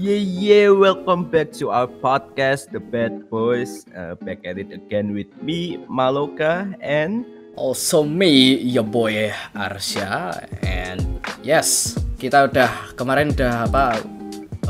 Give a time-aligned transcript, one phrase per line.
[0.00, 3.84] Yeah, yeah, welcome back to our podcast, The Bad Boys.
[3.92, 11.20] Uh, back at it again with me, Maloka, and Also me, your boy Arsya And
[11.44, 14.00] yes, kita udah kemarin udah apa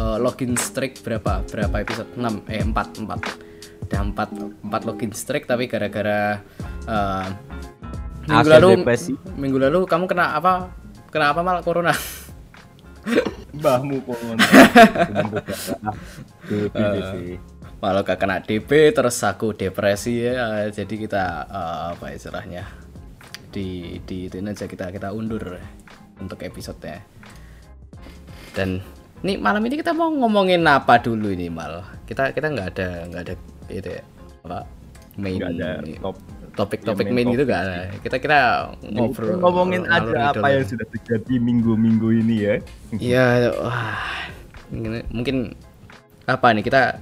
[0.02, 1.46] uh, login streak berapa?
[1.46, 2.10] Berapa episode?
[2.18, 3.86] 6 eh 4 4.
[3.86, 6.42] Udah 4 4 login streak tapi gara-gara
[6.90, 7.30] uh,
[8.26, 9.14] minggu Akhir lalu depresi.
[9.38, 10.74] minggu lalu kamu kena apa?
[11.14, 11.94] Kena apa mal corona?
[13.60, 14.36] Mbahmu pohon.
[17.80, 20.68] Malah gak kena DP terus aku depresi ya.
[20.68, 22.64] Jadi kita uh, apa istilahnya?
[23.52, 25.56] Di di itu aja kita kita undur
[26.20, 27.00] untuk episodenya.
[28.52, 28.84] Dan
[29.24, 31.84] nih malam ini kita mau ngomongin apa dulu ini mal?
[32.04, 33.34] Kita kita nggak ada nggak ada
[33.70, 34.02] itu ya
[34.44, 34.66] apa
[35.16, 36.16] main Nggak ada top.
[36.60, 37.78] Topik-topik ya, main main gitu gak ada.
[38.04, 38.38] Kita kita
[38.84, 42.54] ngobrol ngomongin aja apa yang sudah terjadi minggu-minggu ini ya.
[43.00, 43.24] Iya,
[43.56, 44.28] wah.
[45.08, 45.56] Mungkin,
[46.28, 47.00] apa nih kita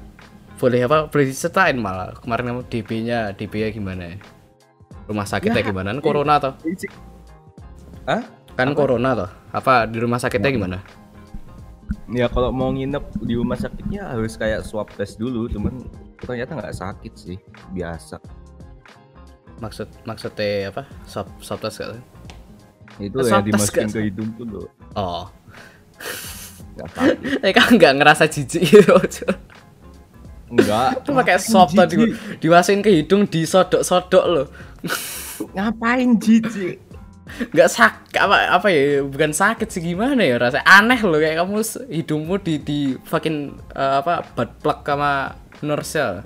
[0.58, 4.16] boleh apa boleh diceritain malah kemarin kamu DP-nya DP-nya gimana ya?
[5.10, 5.88] Rumah sakitnya Ya, gimana?
[5.96, 6.54] Kan corona toh?
[8.06, 8.22] Hah?
[8.54, 9.30] Kan corona toh?
[9.50, 10.78] Apa di rumah sakitnya gimana?
[12.08, 15.84] Ya kalau mau nginep di rumah sakitnya harus kayak swab test dulu, cuman
[16.20, 17.36] ternyata nggak sakit sih,
[17.76, 18.16] biasa.
[19.58, 20.82] Maksud maksudnya apa?
[21.04, 21.98] Swab swab test gak?
[22.98, 25.30] Itu yang test dimasukin ke hidung tuh loh, Oh,
[27.44, 29.26] eh kan nggak ngerasa jijik gitu.
[30.48, 31.04] Enggak.
[31.04, 34.46] Itu pakai swab tadi dimasukin ke hidung disodok-sodok loh.
[35.54, 36.88] Ngapain jijik?
[37.28, 41.60] nggak sak apa apa ya bukan sakit sih gimana ya rasanya aneh loh kayak kamu
[41.92, 46.24] hidungmu di di fucking eh, apa butt plug sama nurse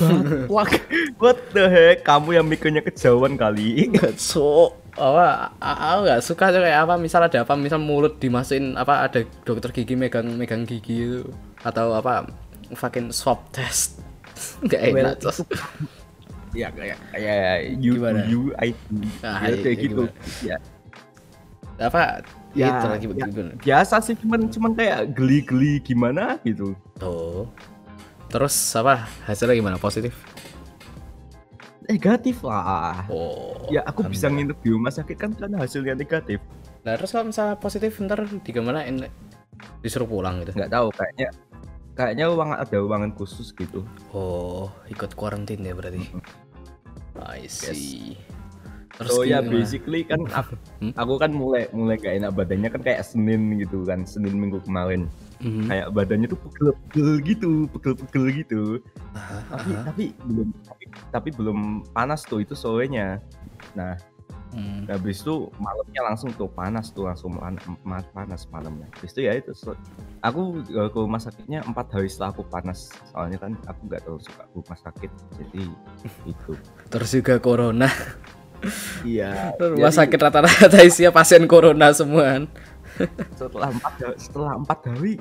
[0.00, 0.16] ya
[0.48, 0.66] Wah,
[1.22, 2.02] what the heck?
[2.02, 3.88] Kamu yang mikirnya kejauhan kali.
[4.16, 9.06] so apa aku nggak suka tuh kayak apa misal ada apa misal mulut dimasukin apa
[9.06, 11.20] ada dokter gigi megang megang gigi itu
[11.62, 12.26] atau apa
[12.74, 14.02] fucking swab test
[14.66, 15.40] nggak Well, enak Cos.
[16.60, 18.26] ya kayak kayak you Gimana?
[18.26, 18.74] you I
[19.22, 20.02] Ah, ya, iya, kayak iya, gitu.
[20.42, 20.56] Ya,
[21.80, 22.02] apa
[22.50, 23.26] Ya, itu lagi ya.
[23.30, 26.74] gimana biasa sih cuman cuman kayak geli-geli gimana gitu.
[26.98, 27.46] tuh
[28.30, 30.14] terus apa hasilnya gimana positif
[31.90, 33.02] Negatif lah.
[33.10, 36.38] oh Ya aku bisa nginep di rumah sakit kan karena hasilnya negatif.
[36.86, 38.86] Nah terus kalau misalnya positif ntar di gimana
[39.82, 40.54] disuruh pulang gitu?
[40.54, 41.28] Nggak tahu kayaknya
[41.98, 43.82] kayaknya ruangan ada ruangan khusus gitu.
[44.14, 45.98] Oh ikut quarantine ya berarti?
[47.26, 48.14] I see.
[48.94, 50.92] Terus so ya basically kan aku, Hmm?
[50.94, 55.10] aku kan mulai mulai gak enak badannya kan kayak Senin gitu kan Senin minggu kemarin
[55.40, 55.66] Mhm.
[55.66, 58.62] kayak badannya tuh pegel-pegel gitu pegel-pegel gitu
[59.16, 59.82] Aha, tapi aha.
[59.88, 61.58] tapi belum tapi, tapi belum
[61.90, 63.18] panas tuh itu sorenya
[63.72, 63.96] nah
[64.50, 64.82] Hmm.
[64.90, 67.38] habis itu malamnya langsung tuh panas tuh langsung
[68.10, 69.78] panas malamnya habis itu ya itu so-
[70.26, 74.18] aku eh, ke rumah sakitnya empat hari setelah aku panas soalnya kan aku nggak terlalu
[74.18, 75.62] suka ke rumah sakit jadi
[76.34, 76.52] itu
[76.90, 77.86] Terus juga corona.
[79.06, 82.42] iya Rumah jadi sakit rata-rata isinya pasien corona semua.
[83.38, 85.16] Setelah empat setelah empat hari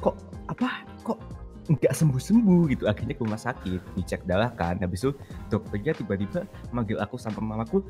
[0.00, 0.16] kok
[0.50, 1.18] apa kok
[1.64, 5.16] nggak sembuh sembuh gitu akhirnya ke rumah sakit dicek darah kan habis itu
[5.48, 6.44] dokternya tiba-tiba
[6.76, 7.80] manggil aku sama mamaku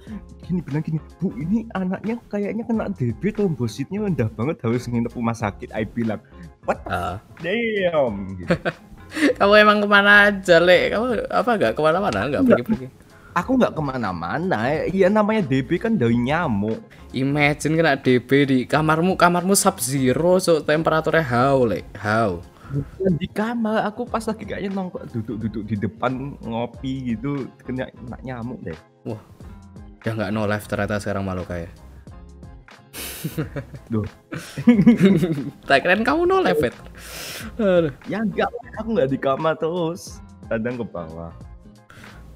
[0.47, 5.35] gini bilang gini bu ini anaknya kayaknya kena DB trombositnya rendah banget harus nginep rumah
[5.35, 6.23] sakit I bilang
[6.71, 7.19] what Ah.
[7.43, 8.55] damn gitu.
[9.43, 10.91] kamu emang ke mana aja le?
[10.91, 12.19] Kamu apa nggak ke mana-mana?
[12.31, 12.43] Nggak.
[12.47, 12.87] pergi-pergi?
[13.35, 14.59] Aku nggak ke mana-mana
[14.89, 16.79] ya namanya DB kan dari nyamuk
[17.15, 21.87] Imagine kena DB di kamarmu, kamarmu sub zero, so temperaturnya how le?
[21.95, 22.43] How?
[22.75, 28.19] Bukan di kamar aku pas lagi kayaknya nongkrong duduk-duduk di depan ngopi gitu kena, kena
[28.27, 28.75] nyamuk deh
[29.07, 31.71] Udah nggak no life ternyata sekarang malu kayak.
[33.95, 34.05] Duh.
[35.71, 36.59] tak keren kamu no life.
[38.11, 40.19] Ya enggak, aku nggak di kamar terus.
[40.51, 41.31] Kadang ke bawah.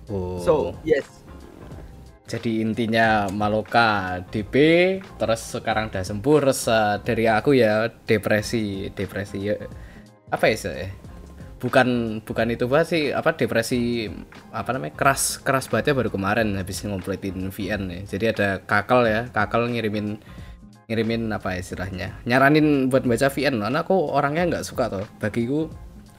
[0.09, 0.41] Oh.
[0.41, 1.05] So, yes.
[2.29, 4.55] jadi intinya Maloka DP
[5.17, 9.57] terus sekarang udah sembuh terus eh, dari aku ya depresi depresi ya
[10.29, 11.09] apa ya sih
[11.59, 14.07] bukan bukan itu banget sih apa depresi
[14.55, 19.27] apa namanya keras keras bangetnya baru kemarin habis ngomplitin VN ya jadi ada kakal ya
[19.35, 20.23] kakal ngirimin
[20.87, 25.67] ngirimin apa ya istilahnya nyaranin buat baca VN karena aku orangnya nggak suka tuh bagiku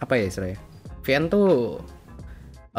[0.04, 0.60] apa ya istilahnya
[1.08, 1.80] VN tuh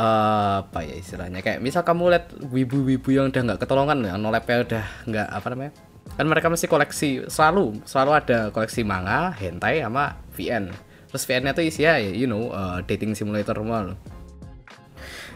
[0.00, 1.44] eh, apa ya istilahnya?
[1.44, 5.72] Kayak misal kamu lihat wibu-wibu yang udah nggak ketolongan yang nolapnya udah nggak apa namanya?
[6.16, 10.72] Kan mereka mesti koleksi selalu selalu ada koleksi manga hentai sama VN
[11.10, 13.98] terus VN nya tuh isinya ya you know eh, dating simulator loh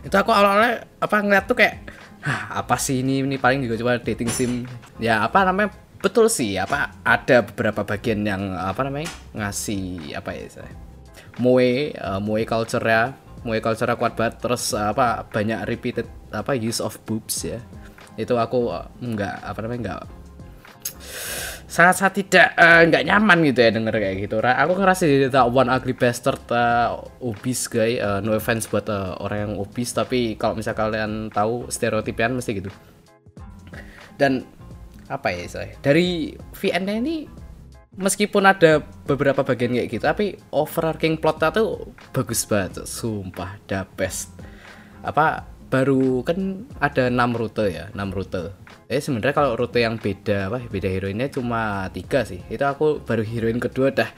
[0.07, 1.77] itu aku awalnya apa ngeliat tuh kayak
[2.25, 3.21] Hah, apa sih ini?
[3.21, 4.65] Ini paling juga cuma dating sim.
[4.97, 5.77] Ya apa namanya?
[6.01, 10.73] Betul sih apa ada beberapa bagian yang apa namanya ngasih apa ya saya
[11.41, 14.41] moe uh, moe culture ya moe culture kuat banget.
[14.41, 17.61] Terus uh, apa banyak repeated apa use of boobs ya.
[18.19, 20.03] Itu aku uh, nggak apa namanya nggak
[21.75, 24.37] sangat sangat tidak uh, nggak nyaman gitu ya denger kayak gitu.
[24.39, 29.19] Aku ngerasa jadi tak one ugly bastard uh, obese guy uh, no offense buat uh,
[29.19, 32.71] orang yang obese tapi kalau misal kalian tahu stereotipian mesti gitu.
[34.15, 34.47] Dan
[35.11, 37.44] apa ya saya dari VN ini
[37.95, 44.35] meskipun ada beberapa bagian kayak gitu tapi overarching plotnya tuh bagus banget sumpah the best.
[45.05, 48.55] Apa baru kan ada 6 rute ya 6 rute.
[48.87, 52.43] Eh sebenarnya kalau rute yang beda apa beda heroinnya cuma tiga sih.
[52.47, 54.11] Itu aku baru heroin kedua dah.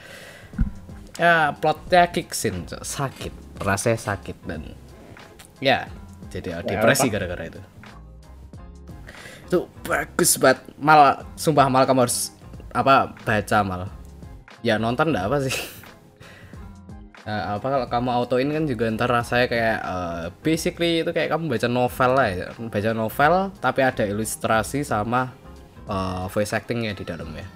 [1.17, 4.77] Ya plotnya kiksin sakit rasanya sakit dan
[5.57, 5.89] ya
[6.29, 7.61] jadi depresi gara-gara itu.
[9.49, 10.61] Itu bagus banget.
[10.77, 12.36] Mal sumpah mal kamu harus
[12.77, 13.81] apa baca mal?
[14.61, 15.57] Ya nonton enggak apa sih?
[17.25, 21.49] Nah, apa kalau kamu autoin kan juga ntar rasanya kayak eh, basically itu kayak kamu
[21.49, 22.47] baca novel lah ya.
[22.53, 25.33] Baca novel tapi ada ilustrasi sama
[25.89, 27.47] eh, voice actingnya di dalamnya.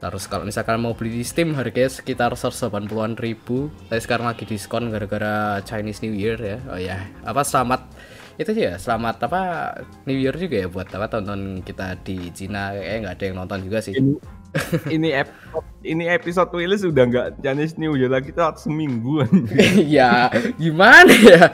[0.00, 3.68] Terus kalau misalkan mau beli di Steam harganya sekitar 180-an ribu.
[3.92, 6.56] Tapi sekarang lagi diskon gara-gara Chinese New Year ya.
[6.72, 7.84] Oh ya apa selamat
[8.40, 9.40] itu sih ya selamat apa
[10.08, 13.60] New Year juga ya buat apa tonton kita di Cina kayaknya nggak ada yang nonton
[13.68, 13.92] juga sih.
[13.92, 14.16] Ini
[14.88, 19.28] ini episode ini episode Willis sudah nggak Chinese New Year lagi kita semingguan.
[20.00, 21.52] ya gimana ya?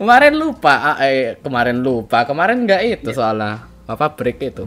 [0.00, 4.64] Kemarin lupa ah, eh kemarin lupa kemarin nggak itu soalnya apa break itu.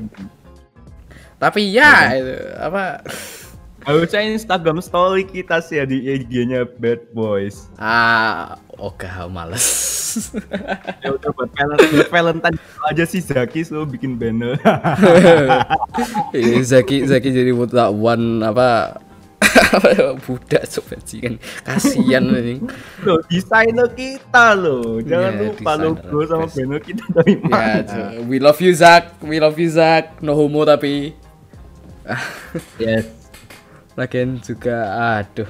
[1.41, 3.01] Tapi ya itu apa
[3.83, 7.69] Harusnya Instagram story kita sih ya di IG-nya Bad Boys.
[7.77, 9.67] ah oke males
[11.05, 11.51] Ya udah buat
[12.09, 12.57] Valentine,
[12.89, 14.57] aja sih Zaki selalu bikin banner.
[16.33, 18.97] Iya, Zaki Zaki jadi buta one apa
[19.77, 22.57] apa budak bajingan kasihan ini
[23.01, 24.99] loh, desainer kita loh.
[25.01, 26.55] Jangan Iya, lupa logo sama best.
[26.57, 27.81] banner kita dari ya mana.
[27.83, 28.09] Cok.
[28.25, 31.13] we love you Zak we love you Zak no homo tapi
[32.77, 33.05] Yes.
[33.97, 34.77] Lagian juga
[35.19, 35.49] aduh.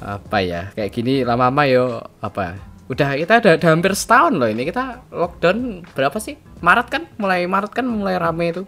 [0.00, 0.68] Apa ya?
[0.76, 2.60] Kayak gini lama-lama yo apa?
[2.92, 6.36] Udah kita udah, udah hampir setahun loh ini kita lockdown berapa sih?
[6.60, 7.02] Maret kan?
[7.16, 8.62] Mulai Maret kan mulai rame itu.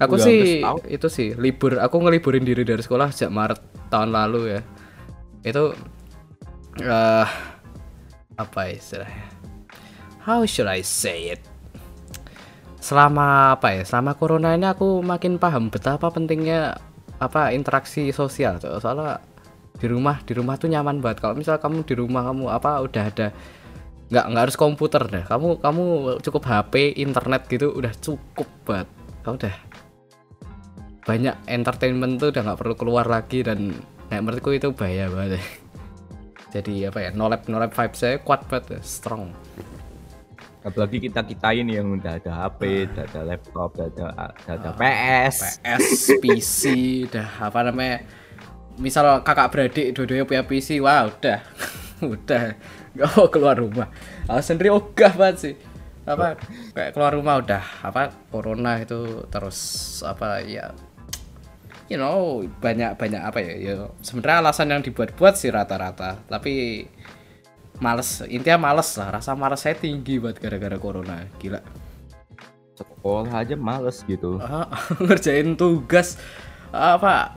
[0.00, 1.76] Aku Udah sih itu sih libur.
[1.78, 3.60] Aku ngeliburin diri dari sekolah sejak Maret
[3.92, 4.60] tahun lalu ya.
[5.44, 5.76] Itu
[6.80, 7.28] eh
[8.40, 9.28] apa istilahnya?
[10.24, 11.52] How should I say it?
[12.82, 16.82] selama apa ya selama corona ini aku makin paham betapa pentingnya
[17.22, 18.82] apa interaksi sosial Cok.
[18.82, 19.22] soalnya
[19.78, 21.22] di rumah di rumah tuh nyaman banget.
[21.22, 23.28] Kalau misal kamu di rumah kamu apa udah ada
[24.12, 25.24] nggak nggak harus komputer deh.
[25.26, 25.84] Kamu kamu
[26.22, 28.88] cukup HP internet gitu udah cukup banget.
[29.26, 29.56] Kamu udah
[31.02, 33.74] banyak entertainment tuh udah nggak perlu keluar lagi dan
[34.06, 35.42] nah, menurutku itu bahaya banget.
[36.54, 39.32] Jadi apa ya nolep nolep vibe saya kuat banget strong
[40.62, 44.70] Apalagi kita kita ini yang udah ada HP, udah ada laptop, udah ada, udah ada
[44.78, 45.36] PS.
[45.58, 45.86] PS,
[46.22, 46.62] PC,
[47.10, 48.06] udah apa namanya?
[48.78, 51.42] Misal kakak beradik dua-duanya punya PC, wah udah,
[52.14, 52.42] udah
[52.94, 53.88] nggak mau keluar rumah.
[54.30, 55.54] Aku sendiri ogah banget sih.
[56.06, 56.38] Apa
[56.74, 59.58] kayak keluar rumah udah apa corona itu terus
[60.02, 60.74] apa ya
[61.92, 66.86] you know banyak banyak apa ya ya sebenarnya alasan yang dibuat-buat sih rata-rata tapi
[67.82, 71.58] males intinya males lah rasa males saya tinggi buat gara-gara corona gila.
[72.78, 74.38] Sekolah aja males gitu.
[74.38, 74.70] Ah,
[75.04, 76.14] ngerjain tugas
[76.72, 77.34] apa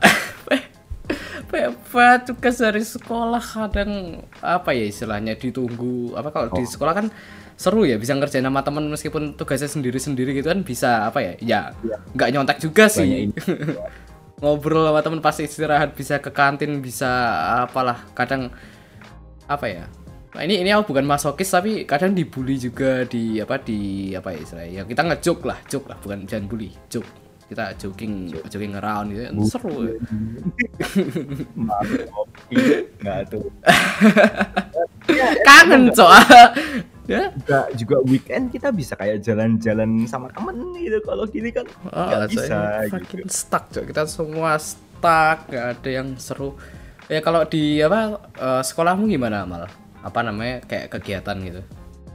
[1.52, 7.08] apa tugas dari sekolah kadang apa ya istilahnya ditunggu apa kalau di sekolah kan
[7.56, 11.60] seru ya bisa ngerjain sama temen meskipun tugasnya sendiri-sendiri gitu kan bisa apa ya ya
[12.16, 13.32] nggak nyontek juga Banyak sih.
[14.44, 17.08] ngobrol sama temen pas istirahat bisa ke kantin bisa
[17.64, 18.52] apalah kadang
[19.48, 19.84] apa ya
[20.36, 23.80] Nah, ini ini aku bukan masokis tapi kadang dibully juga di apa di
[24.12, 27.08] apa ya istilahnya ya kita ngejuk lah juk lah bukan jangan bully juk
[27.46, 28.14] kita joking
[28.46, 29.96] joking around gitu seru ya.
[32.06, 32.56] Kopi.
[33.00, 33.46] Nggak tuh.
[35.48, 36.26] kangen soal
[37.06, 40.98] ya Juga, juga weekend kita bisa kayak jalan-jalan sama temen gitu.
[41.00, 42.58] Kalau gini kan Oh, nggak bisa.
[42.90, 43.24] gitu.
[43.30, 43.86] stuck Cok.
[43.88, 46.58] kita semua stuck nggak ada yang seru
[47.06, 49.70] ya kalau di apa eh, sekolahmu gimana mal
[50.06, 51.62] apa namanya kayak kegiatan gitu.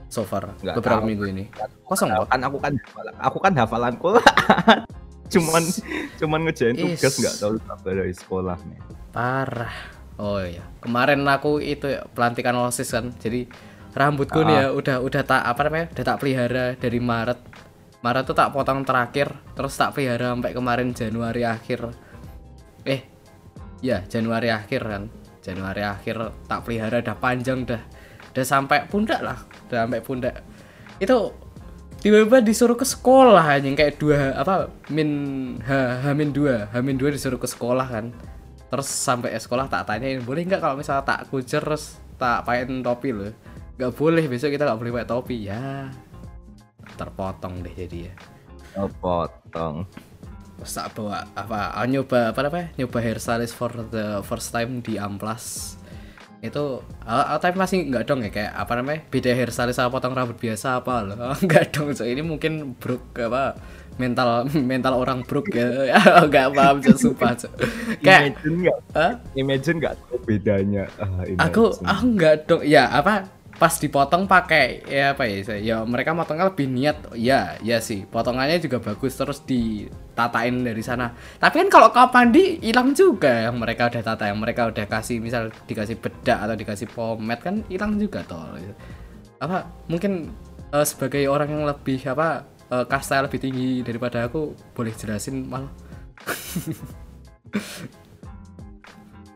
[0.07, 1.07] So far Nggak beberapa tahu.
[1.07, 1.45] minggu ini.
[1.83, 2.75] Kosong kok kan aku kan
[3.19, 4.09] aku kan hafalanku.
[5.35, 5.63] Cuman
[6.17, 8.81] cuman ngejain tugas nggak tahu kabar dari sekolah nih.
[9.11, 9.75] parah.
[10.17, 10.63] Oh iya.
[10.79, 13.11] Kemarin aku itu ya, pelantikan osis kan.
[13.13, 13.47] Jadi
[13.91, 14.71] rambutku nih ya Ah.
[14.71, 17.41] udah udah tak apa namanya udah tak pelihara dari Maret.
[18.01, 21.91] Maret tuh tak potong terakhir terus tak pelihara sampai kemarin Januari akhir.
[22.83, 23.01] Eh
[23.79, 25.03] ya Januari akhir kan
[25.41, 27.81] Januari akhir tak pelihara udah panjang dah
[28.31, 30.35] udah sampai pundak lah udah sampai pundak.
[31.01, 31.33] Itu
[32.01, 35.09] tiba-tiba disuruh ke sekolah anjing kayak dua apa min
[35.61, 35.71] h
[36.05, 38.13] hamin dua hamin dua disuruh ke sekolah kan.
[38.71, 43.11] Terus sampai sekolah tak tanyain boleh nggak kalau misalnya tak kucer terus tak pakein topi
[43.17, 43.33] loh
[43.81, 45.37] nggak boleh besok kita nggak boleh pakai topi.
[45.49, 45.89] Ya
[47.01, 48.15] terpotong deh jadi ya.
[49.01, 49.89] Potong.
[49.89, 50.10] terus
[50.65, 52.69] tak bawa apa ah, nyoba apa namanya?
[52.77, 55.77] Nyoba hairstylist for the first time di amplas.
[56.41, 58.31] Itu ah, tapi masih nggak dong ya?
[58.33, 59.01] Kayak apa namanya?
[59.09, 61.05] Beda hairstylist sama potong rambut biasa apa?
[61.05, 61.93] Loh nggak dong.
[61.97, 63.57] So ini mungkin brook apa
[63.97, 65.97] mental mental orang brook ya.
[66.29, 67.53] Nggak paham Cok, sumpah Cok.
[68.05, 68.79] kayak Imagine nggak?
[68.97, 69.13] Hah?
[69.37, 69.95] Imagine nggak
[70.29, 70.85] bedanya?
[71.01, 72.63] Ah, aku aku nggak dong.
[72.65, 77.61] Ya apa pas dipotong pakai ya apa ya saya- ya mereka motongnya lebih niat ya
[77.61, 78.09] ya sih.
[78.09, 81.13] Potongannya juga bagus terus ditatain dari sana.
[81.37, 85.53] Tapi kan kalau kapandi hilang juga yang mereka udah tata yang mereka udah kasih misal
[85.69, 88.57] dikasih bedak atau dikasih pomade kan hilang juga toh.
[89.45, 90.33] Apa mungkin
[90.73, 95.69] eh, sebagai orang yang lebih apa eh, kasta lebih tinggi daripada aku boleh jelasin mal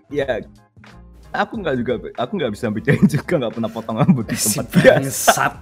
[0.08, 0.40] ya
[1.34, 4.70] aku nggak juga aku nggak bisa bedain juga nggak pernah potong rambut di si tempat
[4.70, 4.94] biasa.
[4.94, 5.54] Bangsat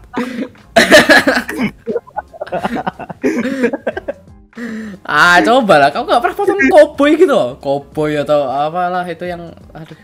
[5.08, 7.56] ah coba lah kamu gak pernah potong koboi gitu loh.
[7.56, 9.96] Koboi atau apalah itu yang aduh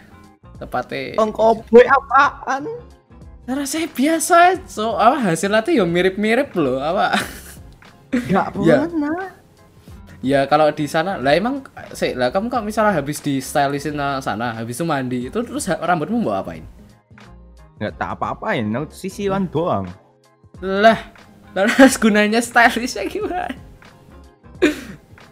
[0.57, 2.65] tepatnya potong koboi apaan?
[3.49, 4.37] Rasanya biasa
[4.69, 7.17] so apa hasilnya tuh ya mirip-mirip loh apa?
[8.09, 8.89] Nggak Ya.
[8.89, 9.38] pernah ya
[10.51, 11.63] kalau di sana lah emang
[11.95, 16.19] sih lah kamu kalau misalnya habis di stylistin sana habis itu mandi itu terus rambutmu
[16.19, 16.67] mau apain?
[17.79, 19.87] Nggak tak apa-apain no, sisiran doang.
[20.59, 20.99] Lah
[21.55, 23.55] terus gunanya stylishnya gimana?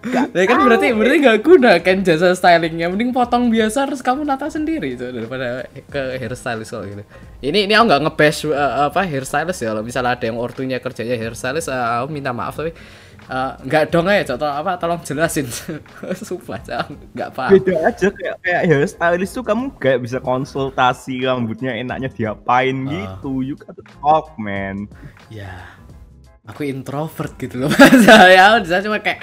[0.06, 4.46] Ya kan berarti berarti nggak guna kan jasa stylingnya mending potong biasa terus kamu nata
[4.46, 7.02] sendiri itu daripada ke hairstylist kalau gitu.
[7.42, 11.18] Ini ini aku nggak ngebash uh, apa hairstylist ya kalau misalnya ada yang ortunya kerjanya
[11.18, 12.70] hairstylist uh, aku minta maaf tapi
[13.26, 15.46] uh, nggak dong ya contoh apa tolong jelasin.
[16.26, 16.86] Sumpah Cak.
[17.12, 17.50] nggak paham.
[17.58, 22.90] Beda aja kayak kayak hairstylist tuh kamu kayak bisa konsultasi rambutnya enaknya diapain Ah.
[22.90, 23.42] gitu.
[23.42, 24.86] You gotta talk man.
[25.28, 25.50] Ya
[26.46, 27.70] aku introvert gitu loh
[28.06, 29.18] saya di sana cuma kayak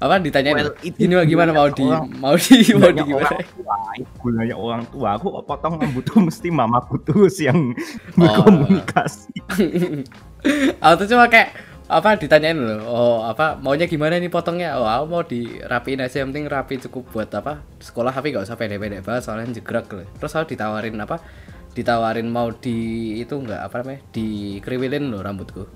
[0.00, 1.54] apa ditanyain Well, itu ini gimana?
[1.54, 3.28] Mau di orang- mau di mau di gimana?
[3.28, 3.76] orang tua,
[4.18, 5.08] gunanya orang tua.
[5.14, 7.70] Aku potong rambut tuh mesti mamaku terus yang
[8.18, 8.24] Oh.
[8.24, 9.30] berkomunikasi.
[10.82, 11.54] Aku tuh cuma kayak
[11.92, 14.80] apa ditanyain loh oh apa maunya gimana nih potongnya?
[14.80, 18.56] Oh aku mau dirapiin aja yang penting rapi cukup buat apa sekolah tapi gak usah
[18.56, 21.20] pendek-pendek banget soalnya jegrek loh terus aku ditawarin apa
[21.76, 25.68] ditawarin mau di itu enggak apa namanya dikriwilin loh rambutku.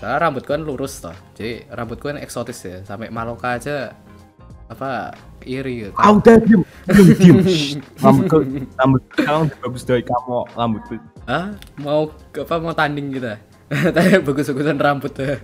[0.00, 3.92] Soalnya rambutku kan lurus toh jadi rambutku kan eksotis ya sampai Maloka aja
[4.70, 5.12] apa
[5.44, 7.36] iri ya ah udah diem diem diem.
[8.00, 8.38] Rambutku
[8.80, 10.94] rambut sekarang bagus dari kamu rambutku.
[11.28, 11.52] Hah?
[11.76, 13.49] Mau apa mau tanding kita?
[13.94, 15.38] Tanya bagus-bagusan rambut tuh.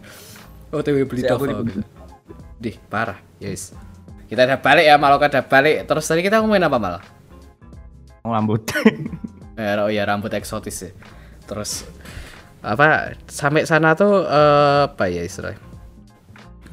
[0.74, 1.80] OTW beli Si, toko di- gitu.
[2.58, 3.18] Dih, parah.
[3.38, 3.70] Yes.
[4.26, 5.86] Kita udah balik ya, Maloka udah balik.
[5.86, 7.04] Terus tadi kita ngomongin apa malah?
[8.26, 8.66] rambut
[9.56, 10.90] Eh, oh ya rambut eksotis ya.
[11.46, 11.86] Terus
[12.60, 15.62] apa sampai sana tuh eh, apa ya istilahnya?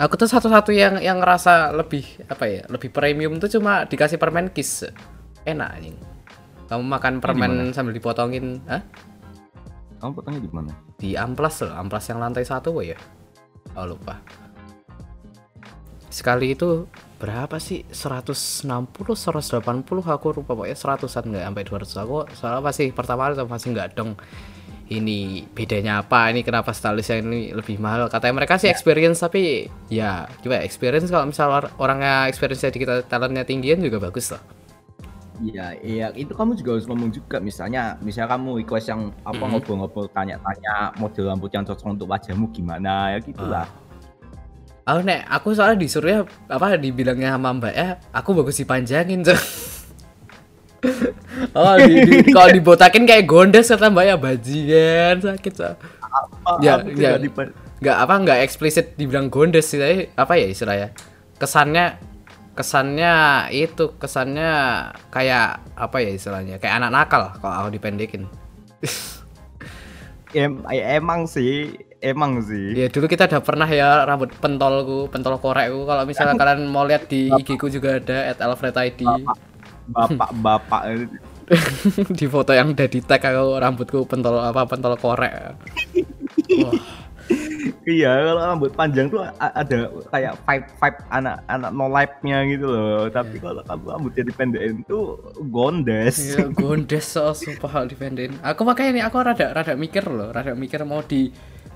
[0.02, 4.50] Aku tuh satu-satu yang yang ngerasa lebih apa ya, lebih premium tuh cuma dikasih permen
[4.50, 4.84] kiss.
[5.46, 5.96] Enak anjing.
[6.68, 8.82] Kamu makan permen sambil dipotongin, hah?
[10.04, 10.72] kamu potongnya di mana
[11.04, 12.96] di amplas loh amplas yang lantai satu ya?
[13.76, 14.24] Oh lupa.
[16.08, 16.88] Sekali itu
[17.20, 17.84] berapa sih?
[17.92, 18.64] 160
[19.12, 23.90] 180 aku lupa pokoknya seratusan nggak sampai 200 aku soalnya masih pertama kali masih nggak
[24.00, 24.16] dong
[24.94, 28.08] ini bedanya apa ini kenapa stylist yang ini lebih mahal.
[28.08, 33.04] Katanya mereka sih experience tapi ya gimana experience kalau misal or- orangnya experience di kita
[33.12, 34.63] talentnya tinggian juga bagus lah
[35.42, 39.50] Iya, iya itu kamu juga harus ngomong juga misalnya, misalnya kamu request yang apa Mhm.
[39.50, 43.66] ngobrol-ngobrol tanya-tanya model rambut yang cocok untuk wajahmu gimana ya gitulah.
[44.84, 49.34] Oh nek aku soalnya disuruhnya apa dibilangnya sama mbak ya aku bagus dipanjangin tuh.
[51.58, 55.66] oh di, di- kalau dibotakin kayak gondes kata mbak ya bajingan sakit so.
[55.66, 57.18] Apa, Ya, ya.
[57.82, 60.88] nggak apa nggak eksplisit dibilang gondes sih tapi apa ya istilahnya
[61.40, 61.98] kesannya
[62.54, 64.52] kesannya itu kesannya
[65.10, 68.30] kayak apa ya istilahnya kayak anak nakal kalau aku dipendekin.
[70.38, 72.78] Em, ya, emang sih, emang sih.
[72.78, 75.90] ya dulu kita udah pernah ya rambut pentolku pentol korekku.
[75.90, 79.02] Kalau misalnya kalian mau lihat di IG ku juga ada at Alfred ID
[79.84, 80.84] Bapak-bapak.
[82.18, 85.60] Di foto yang udah di tag aku rambutku pentol apa pentol korek.
[86.64, 86.74] Wah,
[87.84, 93.12] Iya, kalau rambut panjang tuh ada kayak vibe vibe anak-anak no life-nya gitu loh.
[93.12, 93.44] Tapi Iya.
[93.44, 95.20] kalau kamu rambutnya dipendekin tuh
[95.52, 96.16] gondes.
[96.18, 98.40] Iya, gondes so sumpah kalau dipendekin.
[98.40, 101.28] Aku makanya ini aku rada rada mikir loh, rada mikir mau di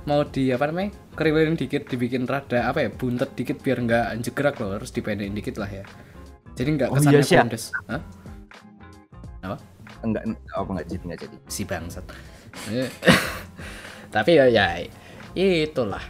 [0.07, 4.55] mau di apa namanya kerilin dikit dibikin rada apa ya buntet dikit biar nggak jegrak
[4.63, 5.83] loh harus dipendekin dikit lah ya
[6.55, 7.39] jadi nggak Oh kesannya iya, Sya.
[7.43, 8.01] gondes Hah?
[9.43, 9.57] apa
[10.07, 10.23] Enggak,
[10.55, 11.35] apa enggak jadi enggak jadi.
[11.51, 12.05] si bangsat
[14.15, 14.65] tapi ya ya
[15.37, 16.01] itulah.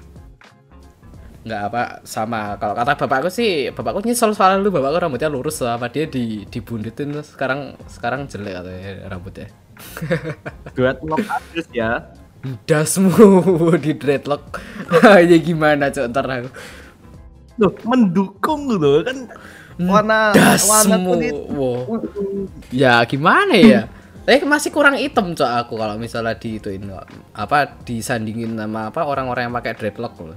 [1.44, 2.56] Nggak apa sama.
[2.60, 7.16] Kalau kata bapakku sih bapakku nyesel soalnya dulu bapakku rambutnya lurus sama dia di dibunditin
[7.16, 9.48] terus sekarang sekarang jelek katanya rambutnya.
[10.76, 12.12] Dreadlock habis ya.
[12.64, 13.12] dasmu
[13.84, 14.64] di dreadlock.
[15.28, 16.50] Ya gimana cok ntar aku.
[17.58, 19.28] Loh, mendukung loh kan
[19.78, 21.10] warna warna dasmu.
[21.14, 21.36] kulit.
[21.54, 21.82] wow.
[22.74, 23.82] ya gimana ya
[24.28, 27.08] tapi masih kurang hitam cok aku kalau misalnya di ituin kok.
[27.32, 30.36] apa disandingin sama apa orang-orang yang pakai dreadlock loh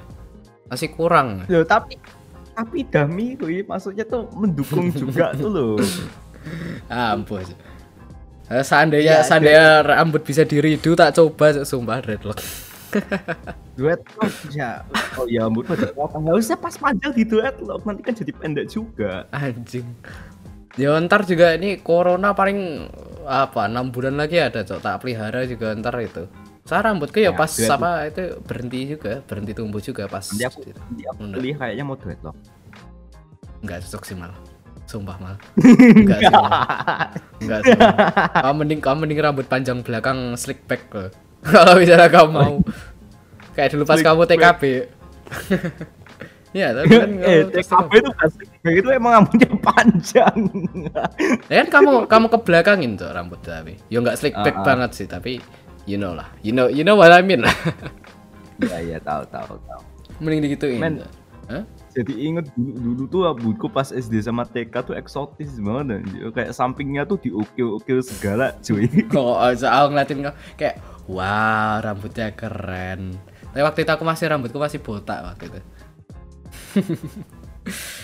[0.70, 1.98] masih kurang Loh, tapi
[2.54, 5.74] tapi dami kui maksudnya tuh mendukung juga tuh loh.
[6.88, 7.44] Ah, ampun
[8.50, 12.40] Eh, seandainya Iya, seandainya rambut bisa diridu tak coba sumpah dreadlock
[13.78, 14.82] Dreadlock ya.
[15.14, 16.26] Oh ya rambut udah potong.
[16.26, 19.26] Harusnya pas panjang di dreadlock nanti kan jadi pendek juga.
[19.30, 19.86] anjing
[20.78, 22.86] ya ntar juga ini corona paling
[23.24, 24.80] apa enam bulan lagi ada cok.
[24.80, 26.24] Tak pelihara juga ntar itu.
[26.64, 30.60] Saya rambutku ya Ya, pas apa itu berhenti juga berhenti tumbuh juga pas Nanti aku
[31.10, 32.36] aku beli kayaknya mau dreadlock.
[33.60, 34.38] nggak cocok sih malah
[34.86, 35.40] sumpah malah
[36.06, 36.36] nggak sih
[37.44, 37.76] nggak sih
[38.38, 41.10] kamu mending kamu mending rambut panjang belakang slick back loh.
[41.44, 42.54] Kalau misalnya kamu mau.
[43.50, 44.30] Kayak dulu pas Slick kamu back.
[44.30, 44.62] TKB
[46.50, 50.36] ya tapi kan eh, TKP itu pasti kayak gitu emang rambutnya panjang.
[51.48, 53.80] Ya kan kamu kamu ke belakangin tuh rambut tapi.
[53.88, 54.66] Ya nggak slick back Ah, ah.
[54.68, 55.40] banget sih, tapi
[55.88, 56.28] you know lah.
[56.44, 57.56] You know you know what I mean lah.
[58.60, 59.80] Iya iya tahu tahu tahu.
[60.20, 60.76] Mending digituin.
[60.84, 61.00] Men.
[61.48, 61.64] Hah?
[61.96, 66.28] Jadi inget dulu, dulu tuh rambutku pas SD sama TK tuh eksotis banget anjir.
[66.28, 68.84] Kayak sampingnya tuh diukil-ukil segala cuy.
[69.16, 70.76] Kok aja aku ngeliatin kau kayak
[71.08, 73.16] wow rambutnya keren.
[73.50, 75.60] Tapi waktu itu aku masih rambutku masih botak waktu itu.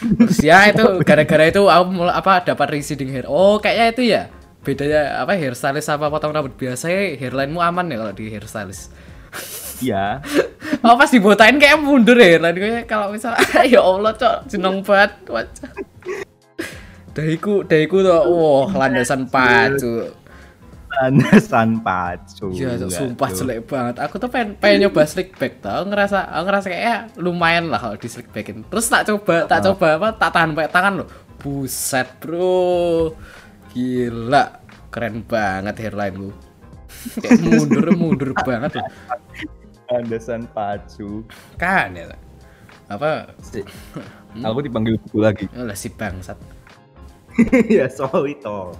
[0.01, 3.25] Terus ya itu gara-gara itu aku mulai apa dapat receding hair.
[3.27, 4.23] Oh kayaknya itu ya
[4.67, 8.93] bedanya apa hairstylist sama potong rambut biasa hairline-mu aman ya kalau di hairstylist.
[9.81, 10.21] Iya.
[10.87, 13.35] Oh pas dibotain kayak mundur ya hairline gue kalau misal
[13.73, 15.71] ya Allah cok jeneng banget wajah.
[17.11, 20.11] Dahiku dahiku tuh wah landasan pacu.
[20.97, 22.49] Landasan pacu.
[22.53, 23.37] Iya, sumpah Cuk.
[23.37, 23.97] jelek banget.
[24.01, 25.85] Aku tuh pengen, pengen nyoba slick back tau.
[25.85, 28.65] Ngerasa, aku ngerasa kayak lumayan lah kalau di slick backin.
[28.65, 31.09] Terus tak coba, tak coba apa, tak tahan pakai tangan loh.
[31.37, 33.13] Buset bro,
[33.71, 34.57] gila,
[34.89, 36.31] keren banget hairline lu.
[37.21, 38.89] kayak mundur mundur banget loh.
[39.87, 41.23] Landasan pacu.
[41.55, 42.09] Kan ya.
[42.89, 43.37] Apa?
[43.45, 43.67] Si-
[44.37, 45.45] Aku dipanggil buku lagi.
[45.53, 46.41] Lah si bangsat.
[47.69, 48.73] ya sorry toh.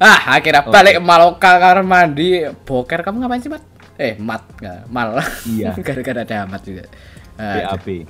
[0.00, 2.48] Ah, akhirnya balik ke Maloka kamar mandi.
[2.64, 3.60] Boker kamu ngapain sih, Mat?
[4.00, 5.20] Eh, Mat, nggak, Mal.
[5.44, 5.76] Iya.
[5.86, 6.88] Gara-gara ada Mat juga.
[7.36, 8.08] BAB.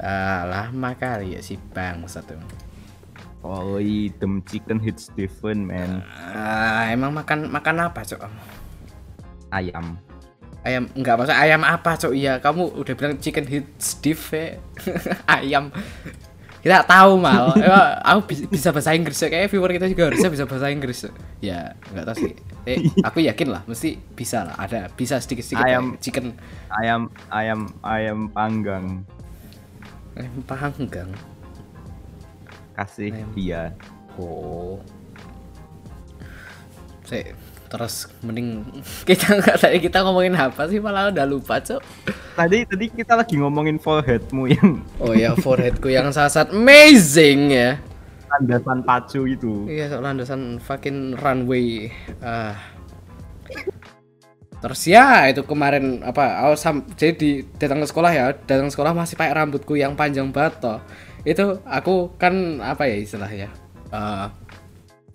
[0.00, 2.36] Ah, lama kali ya si bang satu.
[3.44, 3.78] Oh,
[4.20, 6.02] dem chicken hits different man.
[6.08, 8.26] Ah, emang makan makan apa, Cok?
[9.52, 10.00] Ayam.
[10.66, 12.12] Ayam enggak maksud ayam apa, Cok?
[12.16, 14.58] Iya, kamu udah bilang chicken hits diff ya.
[15.38, 15.70] ayam.
[16.66, 17.54] Kita tahu mal.
[18.02, 19.30] Aku bi- bisa bahasa Inggris ya.
[19.30, 20.98] Kayaknya viewer kita juga harusnya bisa bahasa Inggris.
[21.38, 22.32] Ya, enggak tahu sih.
[22.66, 24.58] Eh, aku yakin lah, mesti bisa lah.
[24.58, 25.94] Ada bisa sedikit-sedikit Ayam.
[25.94, 26.26] kayak chicken
[26.74, 29.06] Ayam ayam ayam panggang.
[30.18, 31.10] ayam panggang.
[32.74, 33.30] Kasih Ayam.
[33.38, 33.62] dia.
[34.18, 34.82] Oh.
[37.06, 37.30] Saya
[37.66, 38.62] terus mending
[39.08, 41.82] kita nggak tadi kita ngomongin apa sih malah udah lupa cok
[42.36, 47.80] Tadi tadi kita lagi ngomongin foreheadmu yang oh ya foreheadku yang sangat amazing ya.
[48.28, 49.64] Landasan pacu itu.
[49.64, 51.88] iya landasan fucking runway
[52.20, 52.52] ah.
[54.60, 58.76] Terus ya itu kemarin apa aku sam jadi di datang ke sekolah ya datang ke
[58.76, 60.78] sekolah masih pakai rambutku yang panjang banget toh.
[61.24, 63.48] Itu aku kan apa ya istilahnya
[63.86, 64.26] Eh,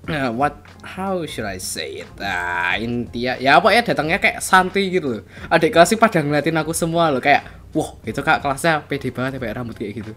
[0.01, 2.09] Nah, what how should I say it?
[2.17, 5.23] Nah, intinya ya apa ya datangnya kayak santai gitu loh.
[5.45, 9.39] Adik kelasnya pada ngeliatin aku semua loh kayak, wah itu kak kelasnya pede banget ya
[9.45, 10.13] pakai rambut kayak gitu.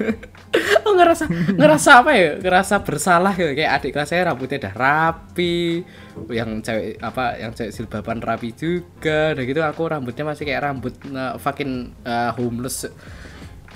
[0.88, 2.40] oh, ngerasa ngerasa apa ya?
[2.40, 5.84] Ngerasa bersalah gitu kayak adik kelasnya rambutnya udah rapi,
[6.32, 10.96] yang cewek apa yang cewek silbaban rapi juga, udah gitu aku rambutnya masih kayak rambut
[11.12, 12.88] uh, fucking uh, homeless.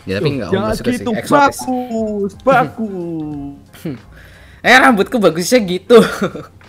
[0.08, 1.60] Ya tapi enggak homeless gitu sih, eksotis.
[1.68, 4.07] bagus, bagus.
[4.62, 5.98] Eh rambutku bagusnya gitu.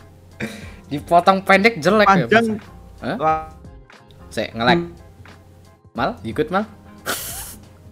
[0.92, 2.26] Dipotong pendek jelek ya.
[2.26, 2.46] Panjang.
[3.02, 3.18] Hah?
[3.18, 3.42] Wah,
[4.30, 4.94] Saya ngelek.
[5.98, 6.66] Mal, ikut mal?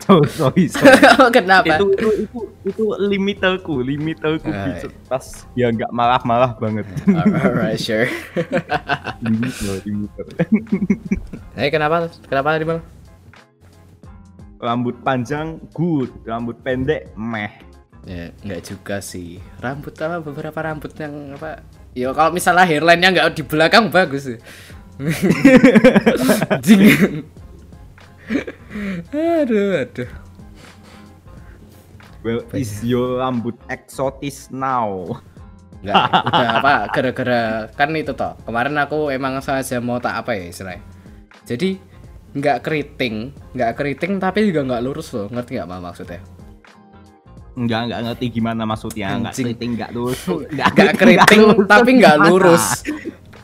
[0.08, 0.96] Oh, sorry, sorry.
[1.36, 1.68] Kenapa?
[1.68, 4.88] itu itu itu itu limiterku, limiterku Ah, gitu.
[5.12, 6.88] Pas ya nggak marah-marah banget.
[7.12, 8.08] Alright, sure.
[9.20, 10.26] limiter, limiter.
[11.60, 12.08] Eh, kenapa?
[12.32, 12.80] Kenapa tadi mal?
[14.64, 17.52] Rambut panjang good, rambut pendek meh.
[18.08, 19.44] Ya, nggak juga sih.
[19.60, 21.60] Rambut apa beberapa rambut yang apa?
[21.92, 24.40] Ya kalau misalnya hairline-nya nggak di belakang bagus sih.
[29.14, 30.10] Aduh, aduh.
[32.26, 35.16] Well, is your rambut eksotis now?
[35.80, 35.96] Nggak,
[36.28, 36.74] udah apa?
[36.92, 37.42] Gara-gara
[37.72, 38.36] kan itu toh.
[38.44, 40.84] Kemarin aku emang sengaja mau tak apa ya istilahnya.
[41.48, 41.80] Jadi
[42.36, 45.32] nggak keriting, nggak keriting tapi juga nggak lurus loh.
[45.32, 46.20] Ngerti nggak maksudnya?
[47.58, 49.18] Enggak, enggak ngerti gimana maksudnya.
[49.18, 50.22] Enggak keriting, enggak lurus.
[50.30, 52.30] Nggak keriting tapi nggak Gimana?
[52.30, 52.66] lurus.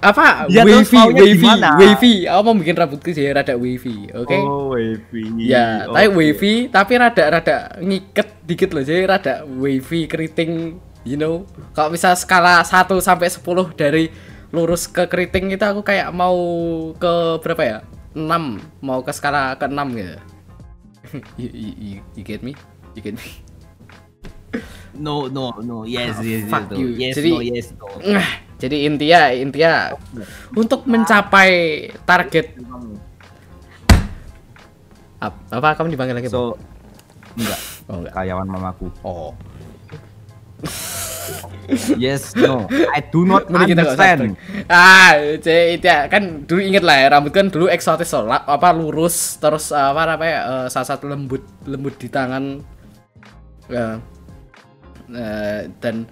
[0.03, 0.51] Apa?
[0.51, 1.79] Ya, wavy, wavy, gimana?
[1.79, 2.27] wavy.
[2.27, 4.35] Aku mau bikin rambutku jadi rada wavy, oke?
[4.35, 5.47] Oh, wavy.
[5.47, 5.95] Ya, Oke.
[5.95, 10.75] tapi wavy, tapi rada-rada ngiket dikit loh, jadi rada wavy keriting,
[11.07, 11.47] you know.
[11.71, 14.11] Kalau misal skala 1 sampai 10 dari
[14.51, 16.35] lurus ke keriting itu aku kayak mau
[16.99, 17.77] ke berapa ya?
[18.11, 18.27] 6,
[18.83, 20.17] mau ke skala ke 6 gitu.
[21.41, 22.53] you, you, you, you get me?
[22.93, 23.42] You get me?
[24.93, 25.77] No, no, no.
[25.83, 26.71] Yes, Ah, yes, fuck yes.
[26.71, 26.77] no.
[26.93, 27.87] Yes, Jadi- no, yes, no.
[28.55, 29.71] Jadi intinya intinya
[30.53, 31.51] untuk mencapai
[32.03, 32.55] target
[35.19, 36.27] apa, apa kamu dipanggil lagi?
[36.27, 36.35] Bang?
[36.35, 36.55] So,
[37.35, 37.59] enggak.
[37.87, 38.13] oh enggak.
[38.13, 38.87] Karyawan mamaku.
[39.01, 39.31] Oh.
[41.95, 42.67] Yes, no.
[42.91, 44.19] I do not Mending kita understand.
[44.35, 44.67] break.
[44.67, 48.75] Ah, jadi itu ya, kan dulu inget lah ya rambut kan dulu eksotis la- apa
[48.75, 52.59] lurus terus apa namanya eh, saat lembut lembut di tangan
[53.63, 53.95] Eh,
[55.13, 56.05] eh, dan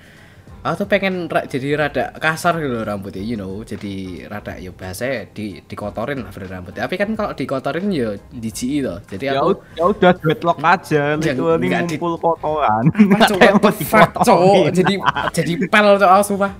[0.61, 4.69] aku tuh pengen ra- jadi rada kasar gitu loh rambutnya, you know, jadi rada ya
[4.69, 6.85] bahasa di dikotorin lah bener rambutnya.
[6.85, 9.01] Tapi kan kalau dikotorin ya diji loh.
[9.01, 12.83] Jadi Ya, aku ya udah dreadlock aja, nggak di- ngumpul kotoran.
[14.21, 14.93] Cowok, jadi
[15.33, 16.51] jadi pel cowok sumpah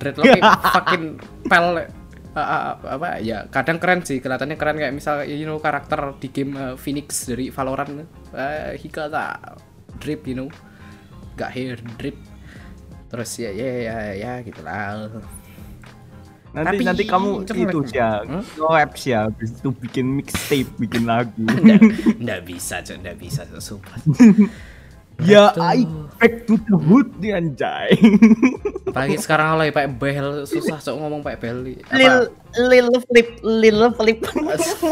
[0.00, 0.40] dreadlocknya
[0.74, 1.04] fucking
[1.44, 1.66] pel
[2.36, 6.28] Uh, uh, apa ya kadang keren sih kelihatannya keren kayak misal you know karakter di
[6.28, 8.04] game uh, Phoenix dari Valorant
[8.36, 9.56] uh, he got a
[9.96, 10.48] drip you know
[11.36, 12.16] gak hair drip
[13.06, 15.06] terus ya ya ya ya gitulah
[16.56, 18.40] Nanti Tapi nanti kamu itu sih ya, Hmm?
[18.96, 21.44] sih ya, habis itu bikin mixtape, bikin lagu.
[22.16, 23.92] nggak bisa cok nggak bisa Cok, sumpah
[25.24, 25.52] ya.
[25.56, 25.84] I
[26.16, 27.92] back to the hood nih anjay.
[28.96, 32.00] apalagi sekarang lagi pakai behel susah cok ngomong pakai behel Apa?
[32.00, 32.16] Lil,
[32.64, 34.20] lil flip, lil flip.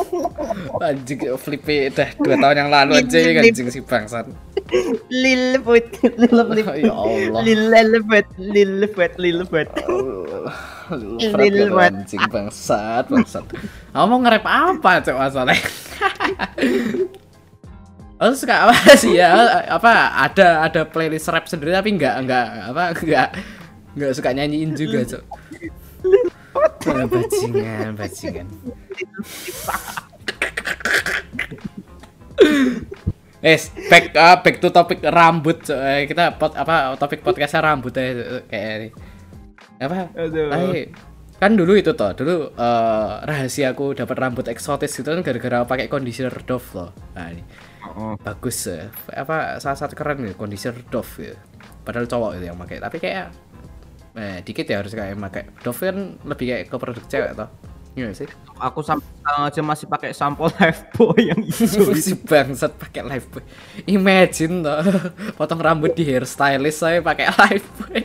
[0.85, 3.41] anjing flip udah dua tahun yang lalu aja Flip.
[3.49, 4.29] anjing si bangsat
[5.09, 5.89] lil foot,
[6.21, 6.67] lil flip.
[6.85, 9.71] ya Allah Lil elephant, lil foot, lil foot.
[11.41, 11.97] Lil what?
[11.97, 13.45] anjing bangsat bangsat
[13.97, 15.65] kamu mau nge-rap apa cok masalahnya
[18.23, 19.35] Oh suka apa sih ya
[19.67, 23.29] apa ada ada playlist rap sendiri tapi nggak nggak apa nggak
[23.99, 25.25] nggak suka nyanyiin juga cok
[26.85, 28.47] Ah, bajingan bajingan
[33.45, 35.61] Yes, back uh, back to topik rambut.
[35.69, 35.77] Cok.
[35.77, 38.89] Eh, kita pot apa topik podcastnya rambut ya kayak ini.
[39.85, 40.09] Apa?
[40.17, 40.49] Aduh.
[40.73, 40.89] Eh,
[41.37, 46.33] kan dulu itu toh, dulu eh, rahasiaku dapat rambut eksotis itu kan gara-gara pakai conditioner
[46.41, 46.91] Dove loh.
[47.13, 47.45] Nah, ini
[47.85, 48.89] Oh, bagus ya.
[49.13, 51.35] Apa salah satu keren nih conditioner Dove ya.
[51.85, 53.27] Padahal cowok itu yang pakai, tapi kayak
[54.15, 57.51] eh dikit ya harus kayak pakai Dove kan lebih kayak ke produk cewek toh.
[57.95, 58.27] Iya sih?
[58.59, 62.27] aku sampai sekarang aja masih pakai sampo Lifebuoy yang hijau si itu.
[62.27, 63.45] bangsat pakai live boy.
[63.87, 64.79] Imagine toh,
[65.39, 68.03] potong rambut di hairstylist saya pakai live boy.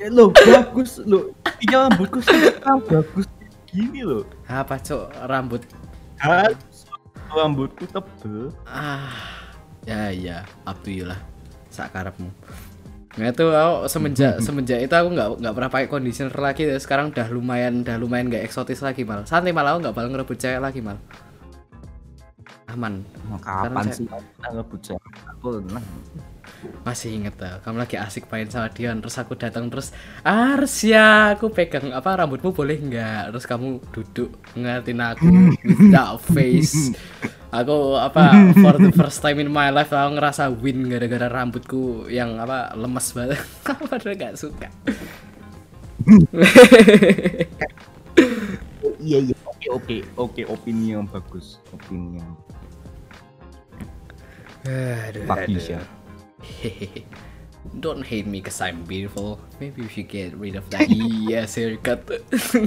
[0.00, 1.34] Ya, Loh, bagus loh.
[1.60, 3.26] Iya rambutku sekarang bagus
[3.68, 4.24] gini loh.
[4.48, 5.62] Apa cok rambut?
[6.20, 6.56] Kan
[7.30, 8.50] rambutku tebel.
[8.66, 9.14] Ah,
[9.86, 11.18] ya ya, up to you lah.
[11.70, 12.30] Sakarepmu.
[13.18, 16.66] Nah itu aku semenjak semenjak itu aku nggak nggak pernah pakai conditioner lagi.
[16.66, 19.26] terus Sekarang udah lumayan udah lumayan nggak eksotis lagi mal.
[19.26, 20.98] Santai malah aku nggak bakal ngerebut cewek lagi mal.
[22.70, 23.02] Aman.
[23.26, 24.06] Mau kapan sih
[24.46, 25.02] ngebut cewek?
[25.38, 25.58] Aku.
[26.84, 29.92] Masih inget tuh, kamu lagi asik main sama Dion Terus aku datang terus
[30.24, 33.32] Arsya, aku pegang apa rambutmu boleh nggak?
[33.32, 35.28] Terus kamu duduk ngeliatin aku
[35.64, 36.92] with that face
[37.50, 42.38] Aku apa for the first time in my life aku ngerasa win gara-gara rambutku yang
[42.38, 43.42] apa lemes banget
[43.90, 44.70] Padahal gak suka
[49.00, 49.36] iya iya.
[49.44, 51.60] Oke oke oke opini yang bagus.
[51.72, 52.32] Opini yang
[54.64, 55.99] aduh.
[56.42, 57.04] Sya.
[57.84, 59.36] Don't hate me cause I'm beautiful.
[59.60, 62.08] Maybe if you get rid of that yes haircut,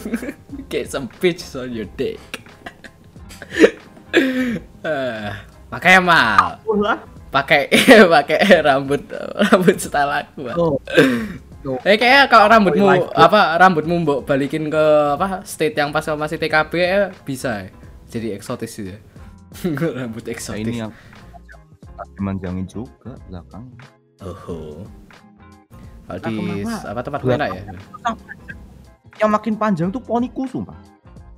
[0.70, 2.22] get some bitches on your dick.
[4.86, 5.30] Eh,
[5.74, 6.62] makanya mal
[7.34, 7.66] pakai
[8.14, 9.02] pakai rambut
[9.50, 10.46] rambut style aku.
[10.54, 10.78] Oh.
[11.82, 12.86] Eh kayaknya kalau rambutmu
[13.18, 14.86] apa rambutmu mbok balikin ke
[15.18, 17.70] apa state yang pas kamu masih TKB ya bisa ya.
[18.14, 18.94] Jadi eksotis gitu.
[18.94, 19.00] ya.
[20.06, 20.62] Rambut Nah, eksotis.
[20.62, 20.94] ini yang
[22.17, 23.65] dimanjangin juga belakang.
[24.23, 24.86] Oho.
[26.04, 27.63] Kalau di apa tempat mana ya?
[29.17, 30.76] Yang makin panjang tuh poniku sumpah.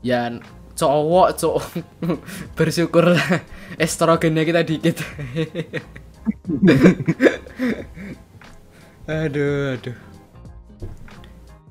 [0.01, 0.29] Ya
[0.75, 1.65] cowok cowok
[2.59, 3.41] bersyukurlah
[3.79, 4.99] estrogennya kita dikit.
[9.05, 9.95] aduh aduh.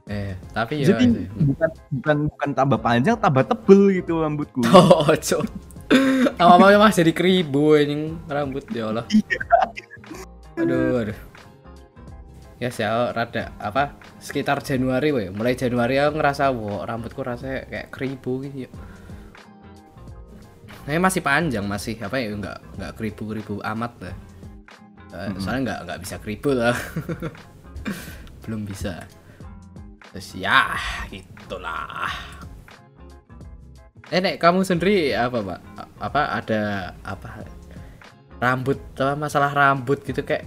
[0.04, 0.92] Eh tapi ya.
[0.92, 4.60] Jadi bukan bukan bukan tambah panjang, tambah tebel gitu rambutku.
[4.74, 5.44] Oh, cok.
[6.34, 9.06] Lama-lama mas jadi keribu anjing rambut ya Allah.
[10.58, 11.18] Aduh, aduh.
[12.62, 15.24] Ya sih, aku rada apa sekitar Januari we.
[15.30, 18.70] Mulai Januari aku ngerasa wow, rambutku rasanya kayak keribu gitu ya.
[20.84, 24.16] Nah, masih panjang masih apa ya enggak enggak keribu-keribu amat lah.
[25.14, 26.76] Eh, Soalnya enggak enggak bisa keribu lah.
[28.44, 29.06] Belum bisa.
[30.12, 30.78] Terus ya,
[31.10, 32.12] gitulah.
[34.12, 35.60] Eh, Nek, kamu sendiri apa, Pak?
[36.00, 37.44] Apa ada apa
[38.42, 40.44] rambut apa masalah rambut gitu kayak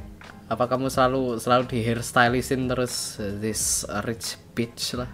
[0.48, 5.10] apa kamu selalu selalu di hairstylistin terus this rich bitch lah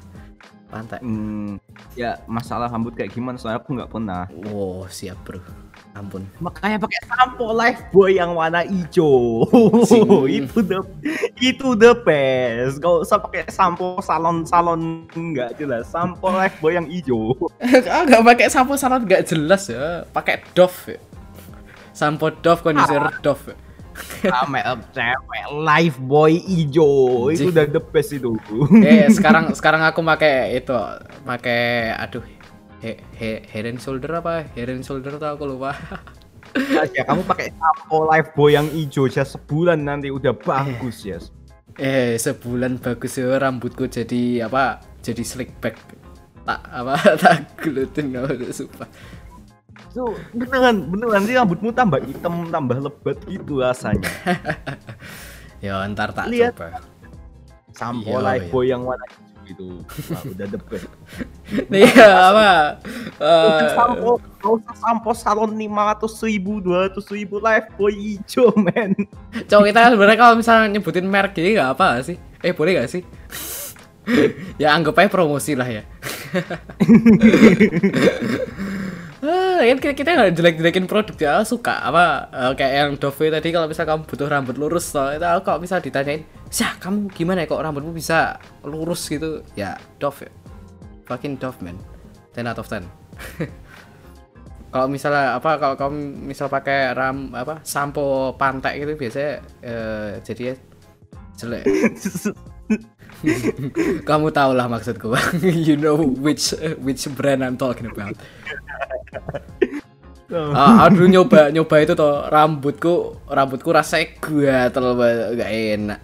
[0.68, 1.58] pantai Hmm,
[1.96, 4.26] ya masalah rambut kayak gimana soalnya aku nggak pernah.
[4.50, 5.40] wow siap bro
[5.94, 9.46] ampun Makanya pakai sampo life boy yang warna hijau.
[10.42, 10.82] Itu the
[11.38, 12.82] itu the best.
[12.82, 15.86] Gak usah pakai sampo salon salon nggak jelas.
[15.90, 17.38] Sampo life boy yang hijau.
[17.94, 21.00] ah nggak pakai sampo salon nggak jelas ya pakai Dove ya.
[21.94, 23.58] sampo Dove conditioner Dove ya.
[24.42, 24.66] Ame
[24.98, 27.30] cewek life boy hijau.
[27.30, 28.34] Itu udah the best itu.
[28.82, 30.74] eh sekarang sekarang aku pakai itu
[31.22, 32.26] pakai aduh
[32.84, 35.72] he, he, head and shoulder apa head and shoulder tuh aku lupa
[36.94, 41.18] ya kamu pakai sampo life boy yang hijau aja sebulan nanti udah bagus ya.
[41.82, 44.84] Eh sebulan bagus ya rambutku jadi apa?
[45.02, 45.80] Jadi slick back.
[46.46, 46.94] Tak apa
[47.24, 48.90] tak gelutin nggak udah sumpah.
[49.94, 54.10] So, beneran, beneran sih rambutmu tambah hitam, tambah lebat gitu rasanya.
[55.64, 56.60] Ya ntar tak Lihat.
[56.60, 56.84] coba.
[57.72, 58.52] Sampo Iya, iya.
[58.52, 59.08] boy yang warna
[59.44, 59.68] hijau itu.
[60.10, 60.88] Wah, udah best.
[61.70, 62.50] Iya apa?
[63.20, 68.96] Udah Eh, sampo, gak usah sampo salon 500 ribu, 200 ribu life boy hijau, men.
[69.46, 72.18] cowok kita sebenarnya kalau misalnya nyebutin merek gini nggak apa sih?
[72.42, 73.04] Eh boleh nggak sih?
[74.62, 75.84] ya anggap aja promosi lah ya.
[79.24, 81.80] Ah, kan kita kita nggak jelek-jelekin produk ya suka.
[81.80, 85.42] Apa eh, kayak yang Dove tadi kalau misal kamu butuh rambut lurus toh itu aku
[85.48, 88.36] kalau misal ditanyain Syah kamu gimana ya kok rambutmu bisa
[88.68, 89.40] lurus gitu?
[89.56, 90.28] Ya Dove.
[91.08, 91.80] Fucking Dove man.
[92.36, 92.82] 10 out of 10
[94.74, 95.98] kalau misalnya apa kalau kamu
[96.34, 100.58] misal pakai ram apa sampo pantai gitu biasanya eh, jadi
[101.38, 101.64] jelek.
[104.04, 105.16] Kamu tahu lah maksudku.
[105.68, 106.52] You know which
[106.84, 108.20] which brand I'm talking about
[110.34, 116.00] Ah, aduh nyoba nyoba itu toh rambutku rambutku rasanya gatel banget gak enak.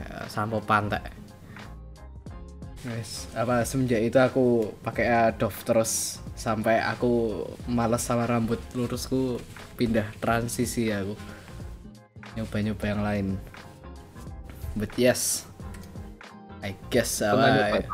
[0.00, 1.02] Eh, sampo pantai
[2.80, 9.36] Wes, apa semenjak itu aku pakai Dove terus sampai aku males sama rambut lurusku
[9.76, 11.12] pindah transisi aku.
[12.40, 13.26] Nyoba-nyoba yang lain.
[14.72, 15.44] But yes
[16.64, 17.84] I guess apa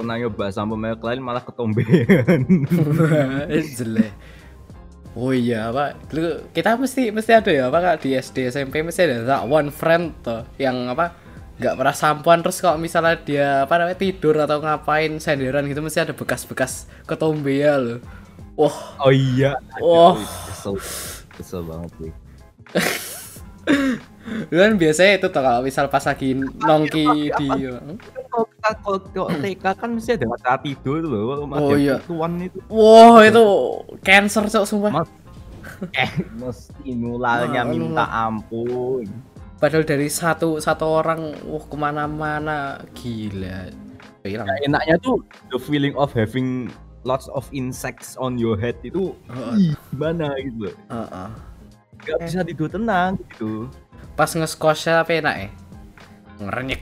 [0.00, 2.66] pernah nyoba sampo merek lain malah ketombean.
[3.78, 4.12] jelek
[5.18, 9.10] oh iya apa dulu kita mesti mesti ada ya apa kak di SD SMP mesti
[9.10, 11.18] ada that one friend tuh yang apa
[11.60, 16.06] nggak pernah sampoan terus kalau misalnya dia apa namanya tidur atau ngapain senderan gitu mesti
[16.06, 17.98] ada bekas-bekas ketombe ya loh
[18.54, 19.56] wah oh iya.
[19.82, 20.14] Wah.
[20.14, 20.74] Aduh, Kesel,
[21.32, 22.12] kesel banget sih.
[24.60, 27.48] kan biasanya itu tuh kalau misal pas lagi nongki di
[28.30, 31.22] Kalau kita kalau kalau TK kan mesti ada mata tidur loh.
[31.28, 31.96] Kalau Oh, ada iya.
[32.00, 32.58] Tuan itu.
[32.66, 33.44] wah itu
[34.00, 35.10] cancer cok sumpah Mas.
[35.92, 39.06] Eh, mesti nularnya Wah, minta ampun.
[39.56, 42.56] padahal dari satu satu orang wah ke mana-mana
[42.92, 43.68] gila
[44.22, 49.12] hilang Ya, enaknya tuh the feeling of having lots of insects on your head itu
[49.54, 50.68] ih, gimana gitu.
[50.86, 51.28] Heeh.
[52.00, 53.68] Gak bisa tidur tenang gitu.
[54.12, 55.48] pas nge-squash apa enak ya
[56.38, 56.80] ngerenyek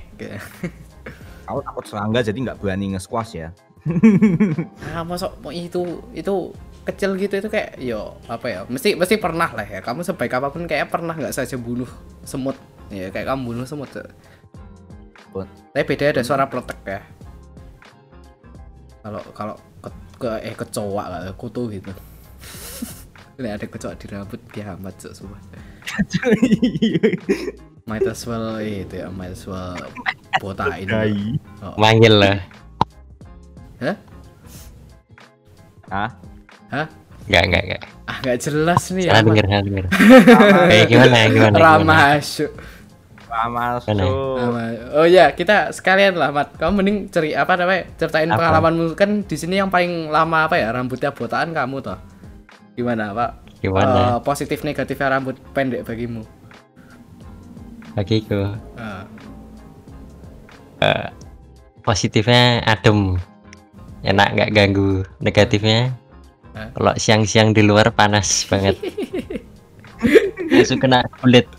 [1.49, 3.49] Aku takut serangga jadi nggak berani nge-squash ya.
[4.93, 6.53] ah masuk mau itu itu
[6.85, 9.81] kecil gitu itu kayak yo apa ya mesti mesti pernah lah ya.
[9.81, 11.89] Kamu sebaik apa pun kayak pernah nggak saja bunuh
[12.23, 12.57] semut.
[12.93, 13.89] Ya kayak kamu bunuh semut.
[13.89, 14.05] Tuh.
[15.33, 17.01] Buat- tapi beda ada suara peletek ya.
[19.01, 21.93] Kalau kalau ke- ke eh kecoa lah kutu gitu.
[23.39, 25.39] Ini ada kecoa di rambut kiamat cok semua
[27.89, 29.73] might as well eh, itu ya might as well
[30.39, 30.85] botain
[31.65, 31.75] oh.
[31.81, 32.37] Manggil lah.
[33.81, 33.97] Hah?
[35.89, 36.11] Hah?
[36.69, 36.87] Hah?
[37.29, 37.83] Enggak, enggak, enggak.
[38.09, 39.85] ah nggak jelas nih Salah ya denger, salah denger.
[40.73, 42.53] Eh, gimana, gimana, ramah asyuk
[43.29, 43.79] Mana?
[43.85, 46.57] Sama- Oh ya, kita sekalian lah, Mat.
[46.57, 47.87] Kamu mending ceri apa namanya?
[48.01, 48.41] Ceritain Apa?
[48.41, 50.73] pengalamanmu kan di sini yang paling lama apa ya?
[50.73, 51.99] Rambutnya botaan kamu toh.
[52.75, 53.31] Gimana, Pak?
[53.59, 53.99] Gimana?
[53.99, 56.23] Eh, positif negatifnya rambut pendek bagimu.
[57.99, 58.55] Bagiku.
[58.79, 59.03] Ah.
[60.79, 61.11] eh,
[61.83, 63.19] positifnya adem.
[64.07, 65.03] Enak nggak ganggu.
[65.19, 65.91] Negatifnya
[66.55, 66.71] Hah?
[66.79, 68.79] kalau siang-siang di luar panas banget.
[70.55, 71.51] Langsung kena kulit.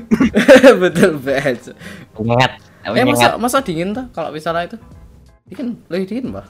[0.82, 1.76] Betul banget.
[2.16, 2.52] Nyengat.
[2.88, 4.78] Eh masa masa dingin tuh kalau misalnya itu?
[5.48, 6.46] Dingin, lebih dingin, Pak.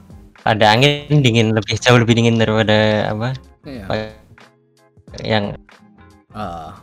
[0.47, 3.35] Ada angin dingin lebih jauh lebih dingin daripada apa?
[3.67, 4.15] Iya.
[5.25, 5.57] Yang
[6.37, 6.77] Ah.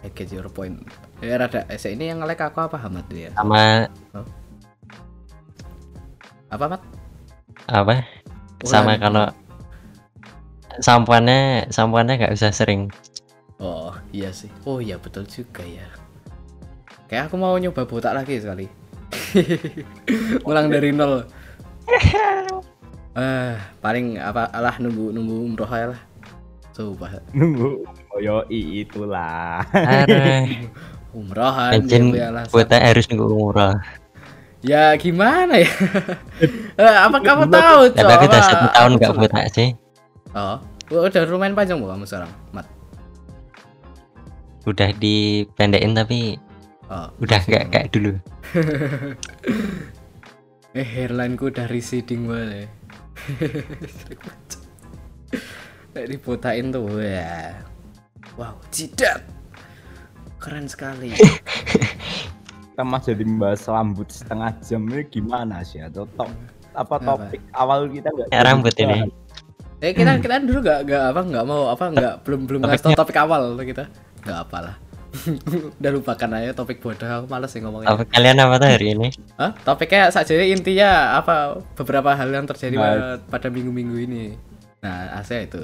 [0.00, 0.80] I get your point.
[1.20, 3.28] Ya rada eh, ini yang ngelek aku apa Hamad dia?
[3.36, 3.84] sama
[6.50, 6.82] Apa, Mat?
[7.68, 8.02] apa?
[8.64, 9.00] Sama Ulan.
[9.00, 9.26] kalau
[10.80, 12.88] sampuannya sampuannya nggak usah sering.
[13.60, 14.48] Oh, iya sih.
[14.64, 15.84] Oh iya betul juga ya.
[17.12, 18.66] Kayak aku mau nyoba botak lagi sekali.
[20.48, 21.28] Ulang dari nol.
[23.10, 25.98] Eh, paling apa alah nunggu nunggu umroh aja
[26.80, 26.88] lah.
[26.96, 27.68] Coba Nunggu.
[28.10, 29.62] Oh yoi itulah.
[31.10, 32.54] Umrohan Legend ya, alasan.
[32.54, 33.74] buat harus nunggu umroh.
[34.62, 35.70] Ya gimana ya?
[36.80, 38.48] Eh, apa kamu tahu, Tapi aku udah Cok?
[38.48, 39.20] satu tahun nggak coba?
[39.26, 39.68] buta sih.
[40.32, 40.56] Oh,
[40.88, 42.64] udah lumayan panjang bu kamu sekarang, Mat.
[44.64, 46.40] Udah dipendekin tapi
[46.90, 48.18] Oh, udah nggak kayak dulu.
[50.78, 52.66] eh hairline ku udah receding banget.
[55.90, 57.50] Kayak dibotain tuh, wah.
[58.36, 59.26] Wow, jidat.
[60.38, 61.10] Keren sekali.
[62.70, 65.82] Kita masih jadi membahas rambut setengah jam ini gimana sih?
[65.82, 66.30] Atau top
[66.70, 67.26] apa Apa?
[67.26, 68.28] topik awal kita nggak?
[68.30, 68.98] Kayak rambut ini.
[69.80, 73.16] Eh kita kita dulu gak gak apa nggak mau apa nggak belum belum ngasih topik
[73.16, 73.84] awal tuh kita
[74.22, 74.76] nggak apalah
[75.80, 79.08] udah lupakan aja topik bodoh aku males sih ngomongnya Apa kalian apa tuh hari ini?
[79.34, 79.56] Hah?
[79.60, 83.18] topiknya saja intinya apa beberapa hal yang terjadi Nah.
[83.24, 84.24] pada minggu-minggu ini
[84.80, 85.60] nah asal itu.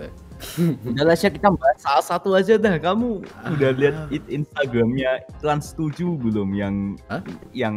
[0.85, 2.76] Udah lah Syah, kita bahas salah satu aja dah.
[2.76, 3.74] Kamu udah Ah.
[3.74, 6.52] lihat it- Instagramnya Trans 7 belum?
[6.52, 6.74] Yang
[7.09, 7.24] Hah?
[7.50, 7.74] yang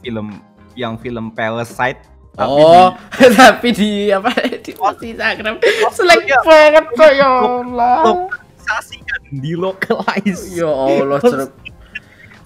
[0.00, 0.26] film
[0.72, 2.00] yang film Parasite
[2.32, 2.94] tapi oh
[3.36, 4.30] tapi di apa?
[4.58, 5.60] Di post Instagram.
[5.90, 7.98] Selek banget kok ya Allah.
[8.00, 11.52] Dilokalisasikan, dilokalize, ya Allah jelek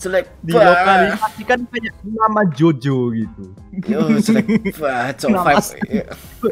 [0.01, 1.15] jelek banget.
[1.15, 3.45] Dilokalisasikan kayak nama Jojo gitu.
[3.87, 6.51] yo jelek banget cok Nama vibe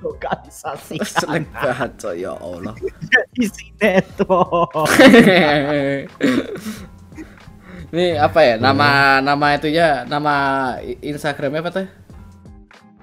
[0.00, 2.72] Lokalisasikan jelek banget cok ya Allah
[3.10, 4.70] jadi sinetron.
[7.90, 8.54] Ini apa ya?
[8.54, 10.34] Nama nama itu ya, nama
[11.02, 11.86] Instagramnya apa tuh?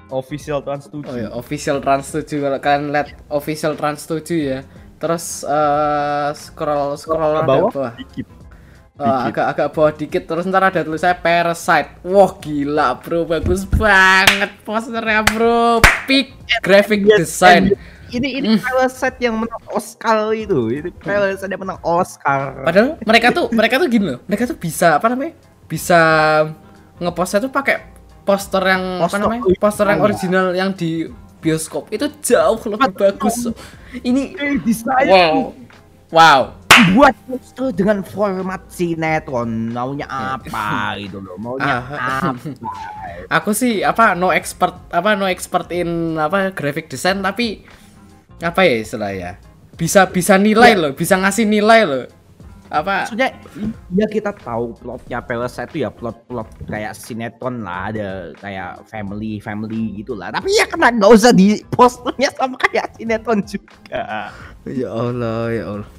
[0.07, 1.03] Official Trans 7.
[1.03, 4.59] Oh ya, official trans 7 kalau kalian lihat official trans 7 ya.
[4.97, 7.91] Terus eh, scroll scroll ke bawah bawah.
[7.99, 8.36] dikit.
[8.97, 12.01] Eh, agak agak bawah dikit terus ntar ada tulisannya Parasite.
[12.01, 15.85] Wah gila bro, bagus banget posternya bro.
[16.09, 16.33] Peak
[16.65, 17.77] graphic design.
[18.09, 20.73] Ini ini Parasite yang menang Oscar itu.
[20.73, 22.65] Ini Parasite yang menang Oscar.
[22.65, 24.19] Padahal mereka tuh mereka tuh gini loh.
[24.25, 25.37] Mereka tuh bisa apa namanya?
[25.69, 25.99] Bisa
[26.97, 27.77] ngepostnya tuh pakai
[28.25, 29.41] poster yang apa Poster namanya?
[29.45, 29.61] original.
[29.61, 30.91] Poster yang original yang di
[31.37, 33.45] bioskop itu jauh lebih bagus.
[34.01, 34.33] Ini
[35.05, 35.53] wow.
[36.09, 36.41] Wow.
[36.93, 40.67] Buat poster dengan format sinetron maunya apa
[41.01, 42.31] gitu loh maunya Ah.
[42.31, 42.37] apa
[43.27, 47.65] Aku sih apa no expert apa no expert in apa graphic design tapi
[48.37, 49.31] apa ya istilahnya?
[49.73, 52.05] Bisa bisa nilai loh, bisa ngasih nilai loh.
[52.67, 53.31] Apa maksudnya
[53.95, 59.95] ya kita tahu plotnya Parasite itu ya plot-plot kayak sinetron lah ada kayak family family
[59.95, 63.71] gitu lah tapi ya kena nggak usah di posternya sama kayak sinetron juga
[64.67, 65.89] ya Allah, ya Allah.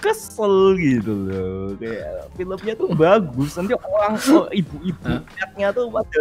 [0.00, 6.20] Kesel gitu loh kayak filmnya tuh bagus nanti orang oh, ibu-ibu liatnya tuh pada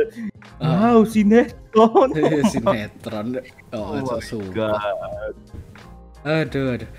[0.59, 0.91] Ah.
[0.91, 2.11] wow sinetron
[2.51, 3.39] sinetron.
[3.71, 4.43] Oh, Oh.
[4.51, 4.75] God.
[6.27, 6.89] Aduh, aduh.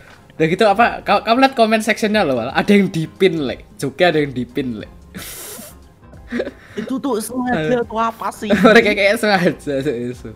[0.41, 1.05] Udah gitu apa?
[1.05, 3.69] Kau kamu lihat comment sectionnya loh, ada yang dipin, lek.
[3.77, 4.89] Juga ada yang dipin, lek.
[6.81, 10.33] itu tuh sengaja tuh apa sih Mereka kayak sengaja itu.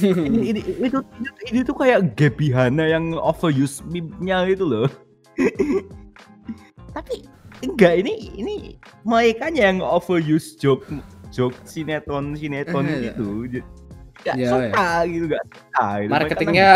[0.00, 4.88] Ini, ini, itu, itu, ini tuh kayak Gaby Hana yang overuse meme-nya itu loh.
[6.92, 7.24] Tapi
[7.62, 8.54] enggak ini ini
[9.02, 10.84] mereka yang overuse joke
[11.30, 13.48] joke sinetron sinetron Eh, gitu
[14.22, 16.10] gak Ya, suka gitu gak suka gitu.
[16.14, 16.68] Marketingnya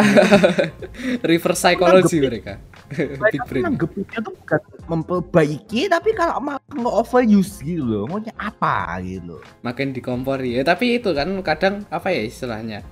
[1.28, 2.58] reverse psychology mereka.
[2.90, 3.64] mereka Big tuh brain.
[3.66, 10.58] nanggepinnya tuh bukan memperbaiki tapi kalau malah nge-overuse gitu loh maunya apa gitu Makin dikompori.
[10.58, 12.82] Ya tapi itu kan kadang apa ya istilahnya?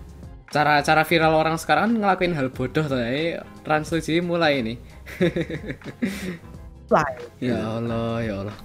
[0.54, 3.02] Cara-cara viral orang sekarang kan ngelakuin hal bodoh tuh.
[3.02, 4.78] Eh, Trans 7 mulai ini.
[6.94, 7.10] lah
[7.42, 8.58] Ya Allah, ya Allah.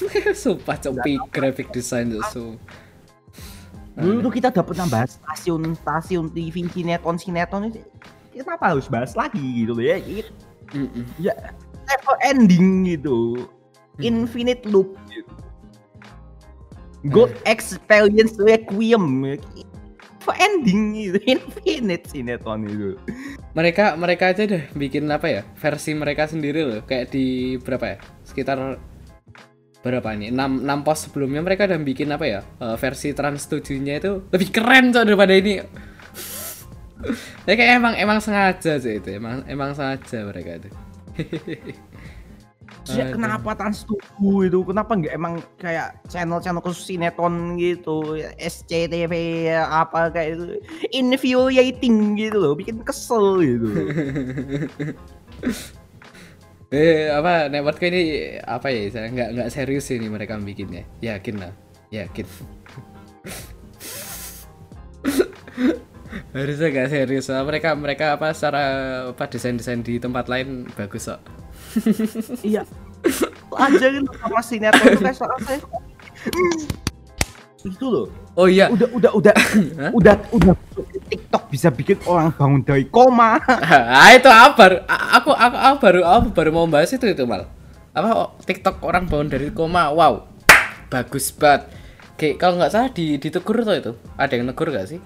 [0.42, 2.46] Sumpah copi graphic design tuh su.
[3.92, 7.84] dulu tuh kita udah pernah bahas stasiun stasiun TV sinetron sinetron itu
[8.32, 10.00] kenapa harus bahas lagi gitu loh ya?
[11.20, 11.36] Ya
[11.84, 13.44] never ending gitu.
[14.00, 15.28] Infinite loop gitu.
[17.12, 19.36] God experience requiem
[20.30, 22.94] ending gitu infinite sinetron itu
[23.58, 25.42] Mereka mereka aja deh bikin apa ya?
[25.58, 26.80] Versi mereka sendiri loh.
[26.86, 27.98] Kayak di berapa ya?
[28.22, 28.78] Sekitar
[29.82, 30.30] berapa ini?
[30.30, 32.40] 6, 6 pos sebelumnya mereka udah bikin apa ya?
[32.62, 35.58] eh, versi Trans 7-nya itu lebih keren cok daripada ini.
[37.48, 39.08] ya kayak emang emang sengaja sih itu.
[39.18, 40.70] Emang emang sengaja mereka itu.
[42.90, 43.14] Ya, Aduh.
[43.14, 44.58] kenapa Trans 7 itu?
[44.66, 49.14] Kenapa nggak emang kayak channel-channel khusus sinetron gitu, SCTV
[49.54, 50.44] apa kayak itu
[50.90, 53.70] infuriating gitu loh, bikin kesel gitu.
[56.72, 58.88] Eh apa network ini apa ya?
[58.88, 60.88] Saya nggak nggak serius ini mereka bikinnya.
[61.04, 61.52] Yakin lah,
[61.92, 62.24] yakin.
[66.32, 67.28] Harusnya nggak serius.
[67.28, 67.44] lah.
[67.44, 68.64] Mereka mereka apa secara
[69.12, 71.20] apa desain desain di tempat lain bagus kok.
[72.50, 72.62] Iya.
[73.52, 75.58] Aja gitu sama sinetron itu kayak soal saya.
[77.62, 78.06] Itu loh.
[78.32, 79.34] Oh iya, Udah udah udah
[79.92, 80.54] udah udah
[81.12, 83.36] TikTok bisa bikin orang bangun dari koma.
[84.00, 84.82] ah itu apa?
[85.20, 87.44] Aku aku, aku baru aku baru mau bahas itu itu mal.
[87.92, 89.92] Apa oh, TikTok orang bangun dari koma?
[89.92, 90.24] Wow,
[90.88, 91.68] bagus banget.
[92.16, 93.92] Kayak kalau nggak salah di ditegur tuh itu.
[94.16, 95.00] Ada yang negur gak sih?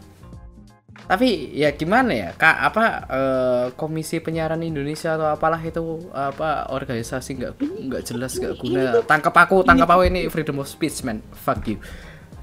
[1.06, 2.30] Tapi ya gimana ya?
[2.34, 8.54] Kak apa eh, Komisi Penyiaran Indonesia atau apalah itu apa organisasi nggak nggak jelas nggak
[8.58, 8.82] guna.
[9.06, 11.22] Tangkap aku, tangkap aku ini freedom of speech man.
[11.32, 11.78] Fuck you.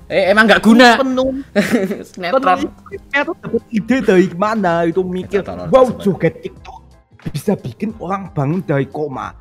[0.07, 0.99] Eh emang nggak guna.
[0.99, 1.43] Penuh
[2.11, 2.71] Sinetron.
[3.11, 6.83] Dapat ide dari mana itu mikir, wow joget TikTok
[7.31, 9.31] bisa bikin orang bangun dari koma.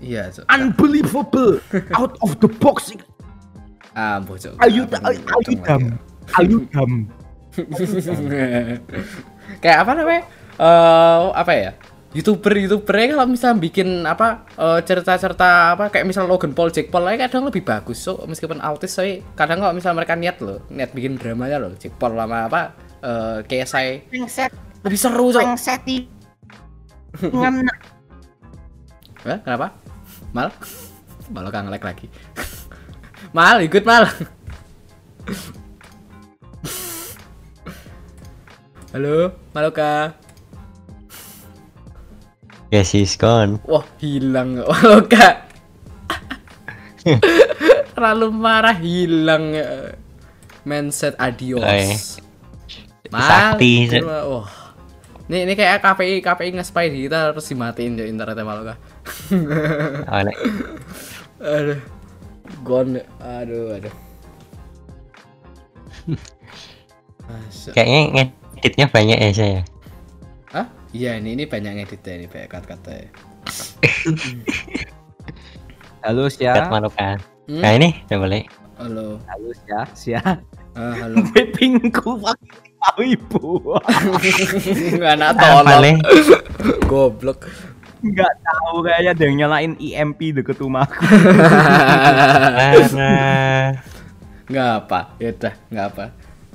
[0.00, 0.40] Iya, so.
[0.48, 1.60] Unbelievable,
[2.00, 2.96] out of the box.
[3.92, 4.56] ah bocok.
[4.64, 5.82] Ayu, Apa ayu, dam,
[6.40, 6.90] ayu dam.
[9.62, 10.22] Kayak apa namanya?
[10.60, 11.72] Eh apa ya?
[12.10, 17.06] Youtuber youtuber kalau misalnya bikin apa eh, cerita-cerita apa kayak misal Logan Paul Jake Paul
[17.06, 18.02] aja kadang lebih bagus.
[18.02, 21.94] So meskipun autis saya kadang kalau misalnya mereka niat loh niat bikin dramanya loh Jake
[21.94, 24.50] Paul sama apa eh KSI Pengset,
[24.82, 25.38] lebih seru so.
[25.38, 26.10] Pengseti.
[27.22, 27.74] Ngena.
[29.20, 29.38] Hah?
[29.44, 29.66] kenapa?
[30.34, 30.48] Mal?
[31.30, 32.06] Mal kan ngelek lagi.
[33.30, 34.10] Mal ikut mal
[38.90, 40.18] halo Maloka.
[42.70, 43.62] Ya sis kon.
[43.66, 44.62] Wah hilang.
[44.66, 45.46] Maloka.
[47.94, 49.54] Terlalu marah hilang.
[50.66, 52.18] Mindset adios.
[53.10, 54.46] Mal sakti, Wah.
[55.30, 58.74] Ini, ini kayak KPI KPI nge-spy kita harus dimatiin ya internetnya Maloka.
[60.10, 60.36] Nek.
[61.42, 61.80] Aduh.
[62.66, 63.06] Gone.
[63.22, 63.94] Aduh aduh.
[67.70, 69.60] Kayaknya ngeditnya banyak ya saya.
[70.52, 70.68] Hah?
[70.92, 73.08] Iya ini ini banyak ngeditnya ini banyak kata-kata ya.
[76.04, 76.68] Halo Kat Sia.
[76.68, 77.16] Manoka.
[77.48, 77.64] Hmm?
[77.64, 78.44] Nah ini udah boleh.
[78.76, 79.16] Halo.
[79.24, 79.80] Halo Sia.
[79.96, 80.20] Sia.
[80.76, 81.24] Ah, halo.
[81.56, 83.80] Pingku pakai ibu.
[85.16, 85.96] Anak Apa tolong.
[86.84, 87.48] Goblok.
[88.04, 91.00] Enggak tahu kayaknya ada yang nyalain IMP deket rumahku.
[92.92, 93.72] Nah,
[94.52, 95.00] Nggak apa.
[95.16, 96.04] Ya udah, nggak apa.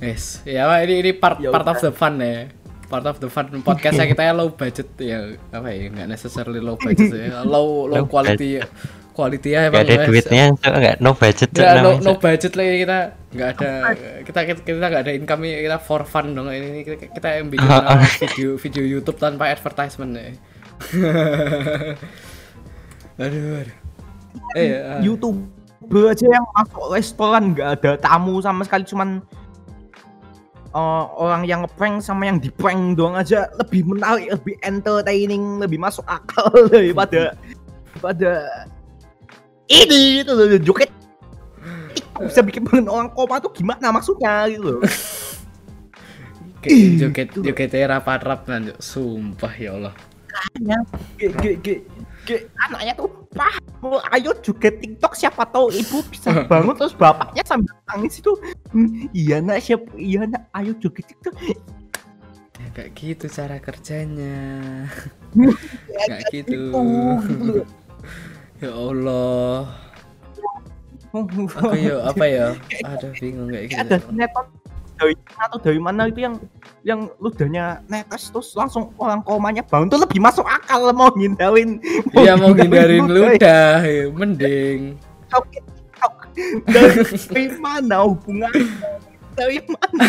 [0.00, 0.44] Yes.
[0.44, 2.52] Ya ini ini part Ya part of the fun ya.
[2.86, 6.78] Part of the fun podcastnya kita ya low budget ya apa ya nggak necessarily low
[6.78, 8.62] budget ya low low Low quality
[9.16, 10.08] quality ya gak emang ada guys.
[10.12, 12.98] duitnya, so, gak no budget Nggak, no, no budget lagi kita
[13.32, 13.70] nggak ada
[14.22, 17.96] kita kita nggak ada income kita for fun dong ini kita, kita yang bikin Oh,
[18.20, 20.36] video video YouTube tanpa advertisement ya.
[23.24, 23.76] aduh, aduh.
[24.52, 25.48] Eh, uh, YouTube
[26.12, 29.24] aja yang masuk restoran nggak ada tamu sama sekali cuman
[30.76, 33.48] eh, orang yang ngeprank sama yang diprank doang aja.
[33.56, 37.32] Lebih menarik, lebih entertaining, lebih masuk akal daripada
[37.96, 38.32] daripada
[39.72, 40.46] ini gitu loh
[41.96, 44.82] TikTok bisa bikin bangun orang koma tuh gimana maksudnya gitu loh.
[46.64, 49.94] kayak joget jogetnya rapat rap kan sumpah ya Allah.
[51.16, 51.74] Ge, ge, ge,
[52.28, 52.36] ge,
[52.68, 58.18] anaknya tuh paham ayo juga TikTok siapa tahu ibu bisa bangun terus bapaknya sambil nangis
[58.18, 58.32] itu
[58.72, 61.34] "Hmm, iya nak siap iya nak ayo juga TikTok
[62.56, 64.36] Ya, kayak gitu cara kerjanya.
[65.36, 65.52] Ya,
[66.08, 66.60] Kayak gitu.
[68.56, 69.68] Ya Allah.
[71.12, 71.44] Aku
[71.76, 72.56] ya apa ya?
[72.80, 74.08] Aduh bingung kayak ada gitu.
[74.08, 74.46] sinetron
[74.96, 76.34] dari atau dari mana itu yang
[76.82, 81.78] yang ludahnya netes terus langsung orang komanya bangun tuh lebih masuk akal mau ngindarin
[82.16, 83.84] Iya mau ngindarin ludah.
[83.84, 84.96] ya, mending.
[86.68, 87.00] Dari,
[87.32, 88.64] dari mana hubungannya
[89.36, 90.04] dari mana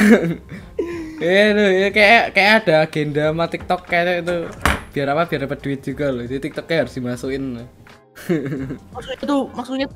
[1.24, 4.38] Iya tuh, ya kayak kayak ada agenda sama TikTok kayak itu.
[4.94, 5.26] Biar apa?
[5.26, 6.22] Biar dapat duit juga loh.
[6.22, 7.44] Jadi TikToknya harus dimasukin.
[8.94, 9.88] maksudnya itu maksudnya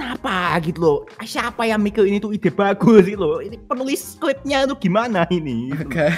[0.00, 4.64] kenapa gitu loh siapa yang mikir ini tuh ide bagus gitu loh ini penulis skripnya
[4.64, 5.92] itu gimana ini Gitu.
[5.92, 6.10] Gak,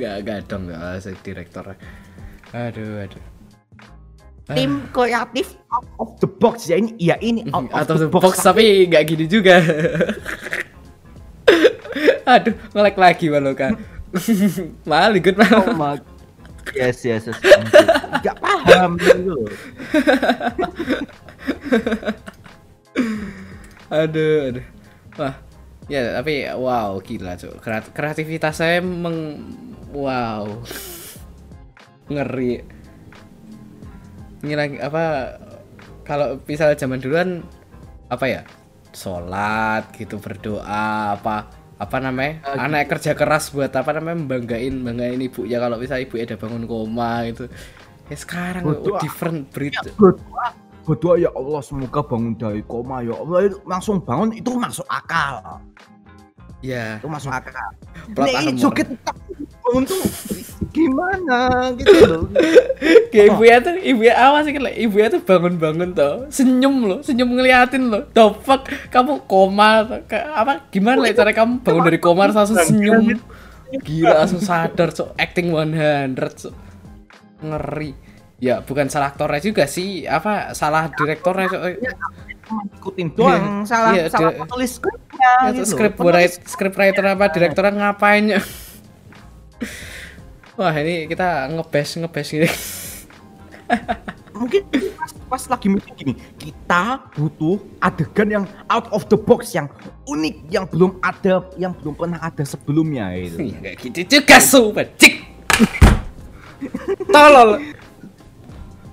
[0.00, 1.76] gak, gak dong, gak asik direktor.
[2.56, 3.24] Aduh, aduh.
[4.54, 8.38] tim kreatif out of the box ya ini ya ini out of the the box
[8.40, 9.58] tapi nggak gini juga.
[12.38, 13.74] Aduh, ngelek lagi malu kan.
[14.86, 15.50] Mal, ikut mal.
[15.66, 15.98] Oh my
[16.74, 17.38] yes yes yes
[18.22, 19.46] nggak paham gitu loh
[23.88, 24.66] Aduh, aduh.
[25.16, 25.34] Wah,
[25.86, 27.38] ya tapi wow gila.
[27.60, 29.42] Kreat- Kreativitas saya meng
[29.94, 30.44] wow.
[32.06, 32.62] Ngeri.
[34.46, 35.34] Ini lagi apa
[36.06, 37.42] kalau misalnya zaman duluan
[38.06, 38.42] apa ya?
[38.94, 45.20] Sholat gitu berdoa apa apa namanya Ah, anak kerja keras buat apa namanya membanggain banggain
[45.20, 47.44] ibunya kalau misalnya ibunya udah bangun koma gitu
[48.08, 48.96] ya sekarang Berdoa.
[49.04, 49.76] different breed
[50.86, 55.60] berdoa ya Allah semoga bangun dari koma ya Allah itu langsung bangun itu masuk akal
[56.62, 57.74] ya itu masuk akal
[58.14, 58.88] Plot Nih, joget
[59.66, 59.98] bangun tuh
[60.70, 62.24] gimana gitu loh
[63.10, 64.72] Kayak ibunya tuh, ibunya awas sih lah.
[64.76, 68.04] Ibunya tuh bangun-bangun tuh, senyum loh, senyum ngeliatin loh.
[68.12, 69.88] The fuck, kamu koma,
[70.36, 70.68] apa?
[70.68, 73.16] Gimana lah cara kamu bangun dari koma langsung senyum?
[73.82, 76.52] Gila, langsung sadar, so acting 100, so
[77.40, 77.96] ngeri.
[78.36, 81.56] Ya, bukan salah aktornya juga sih, apa salah direktornya, so.
[82.78, 87.72] ikutin doang salah Iya, salah penulis skripnya Ya, gitu script writer, script writer apa direktornya
[87.74, 88.40] ngapain ya?
[90.60, 92.48] Wah ini kita ngebes ngebes gini.
[94.36, 99.66] mungkin pas, pas lagi mikir gini kita butuh adegan yang out of the box yang
[100.06, 104.92] unik yang belum ada yang belum pernah ada sebelumnya itu Iya kayak gitu juga sobat
[105.00, 105.14] cik.
[107.12, 107.75] Tolol.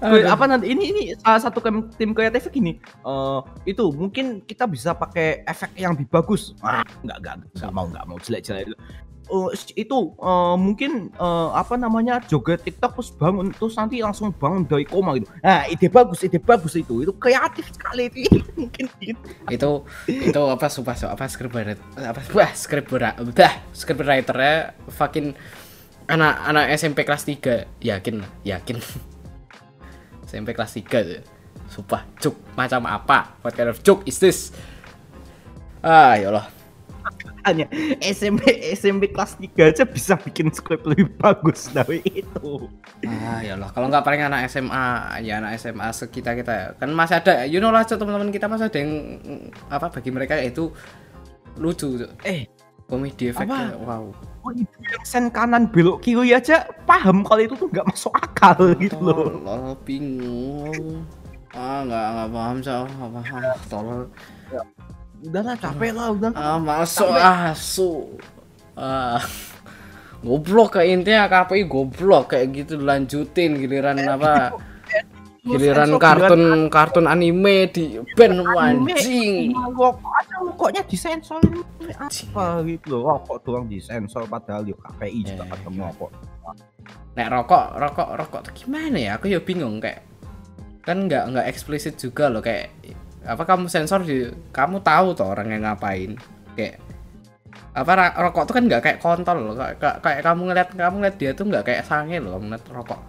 [0.04, 0.68] Wait, apa nanti?
[0.76, 1.64] Ini ini salah satu
[1.96, 2.76] tim kreatif gini.
[2.82, 3.40] Eh
[3.72, 6.52] itu mungkin kita bisa pakai efek yang lebih bagus.
[6.60, 8.18] Ah nggak nggak nggak mau nggak mau.
[8.20, 8.76] Jelek jelek
[9.32, 14.68] Oh, itu eh, mungkin eh, apa namanya joget TikTok terus bangun terus nanti langsung bangun
[14.68, 15.32] dari koma gitu.
[15.40, 17.08] Nah ide bagus ide bagus itu.
[17.08, 18.12] Itu kreatif sekali.
[18.12, 19.20] Itu mungkin gitu.
[19.48, 19.72] Itu
[20.12, 25.32] itu apa sumpah so, apa script writer apa wah script writer bah script writernya fucking
[26.12, 28.78] anak anak SMP kelas 3 yakin yakin
[30.34, 31.22] SMP kelas 3 tuh
[31.70, 34.50] sumpah cuk macam apa what kind of joke is this
[35.86, 36.50] ah ya Allah
[37.44, 37.68] hanya
[38.00, 42.72] SMP SMP kelas 3 aja bisa bikin skrip lebih bagus dari itu.
[43.04, 46.68] Ah ya Allah, kalau nggak paling anak SMA, ya anak SMA sekitar kita ya.
[46.80, 49.20] Kan masih ada, you know lah Cuk, teman-teman kita masih ada yang
[49.68, 50.72] apa bagi mereka itu
[51.60, 52.12] lucu, Cuk.
[52.24, 52.48] Eh,
[52.88, 54.08] komedi efeknya, wow.
[54.44, 58.76] Oh, ibu yang sen kanan belok kiri aja paham kalau itu tuh nggak masuk akal
[58.78, 59.40] gitu loh.
[59.40, 61.08] Tolol, bingung.
[61.56, 63.42] Ah nggak nggak paham Cuk, nggak paham.
[63.72, 64.02] Tolol.
[65.24, 66.32] Udahlah capek lah, udah.
[66.36, 68.12] Ah masuk ah su.
[68.76, 69.24] Ah.
[70.24, 74.56] Goblok kayak intinya KPI goblok kayak gitu lanjutin giliran apa
[75.44, 77.06] giliran kartun kartun.
[77.06, 79.52] anime di band anjing.
[79.52, 81.44] Rokok aja rokoknya disensor.
[82.00, 83.20] Apa gitu loh.
[83.20, 86.12] Rokok doang disensor padahal yo KPI juga Eh, ketemu kok.
[87.14, 89.12] nek rokok rokok rokok tuh gimana ya?
[89.20, 90.02] Aku ya bingung kayak
[90.82, 92.72] kan nggak nggak eksplisit juga loh kayak
[93.24, 96.16] apa kamu sensor di kamu tahu toh orang yang ngapain.
[96.56, 96.80] Kayak
[97.74, 101.32] apa rokok tuh kan nggak kayak kontol loh kayak, kayak- kamu ngeliat kamu ngeliat dia
[101.36, 103.00] tuh nggak kayak sange loh ngeliat rokok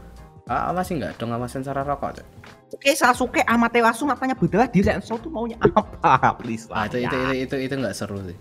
[0.47, 2.27] ah, apa sih nggak dong sama sensor rokok Cok?
[2.75, 6.35] Oke, Sasuke Amaterasu matanya berdarah disensor tuh maunya apa?
[6.43, 6.87] Please ah lah.
[6.87, 8.37] itu itu itu itu itu nggak seru sih.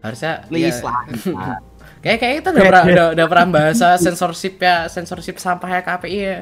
[0.00, 1.58] Harusnya Please ya- lah.
[2.00, 5.80] kayak kayak kita udah pernah udah, udah pernah bahasa sensorship ya sensorship sampah ya.
[5.80, 6.38] KPI ya.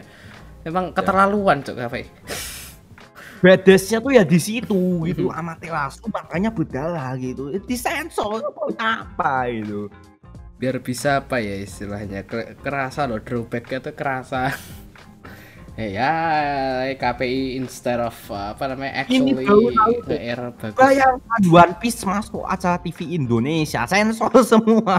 [0.65, 2.05] emang keterlaluan cok KPI
[3.39, 7.55] Badesnya tuh ya di situ gitu Amaterasu makanya berdarah gitu.
[7.63, 9.87] Disensor mau apa itu?
[10.59, 12.27] Biar bisa apa ya istilahnya?
[12.27, 14.51] Ke- kerasa loh drawbacknya tuh kerasa
[15.79, 16.11] Eh, ya
[16.99, 20.11] KPI instead of uh, apa namanya Ini actually baru tahu.
[20.11, 20.75] PR bagus.
[20.75, 24.99] Bayangkan One Piece masuk acara TV Indonesia, sensor semua.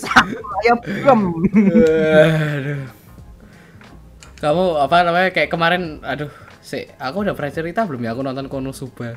[0.00, 1.20] Saya belum.
[4.40, 6.32] Kamu apa namanya kayak kemarin aduh,
[6.64, 9.12] sih aku udah pernah cerita belum ya aku nonton Konosuba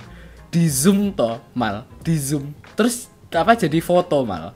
[0.52, 2.52] di Zoom toh, mal, di Zoom.
[2.76, 4.52] Terus apa jadi foto mal.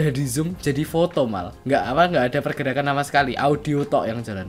[0.00, 1.52] Udah di Zoom jadi foto mal.
[1.68, 4.48] Nggak apa nggak ada pergerakan sama sekali, audio tok yang jalan.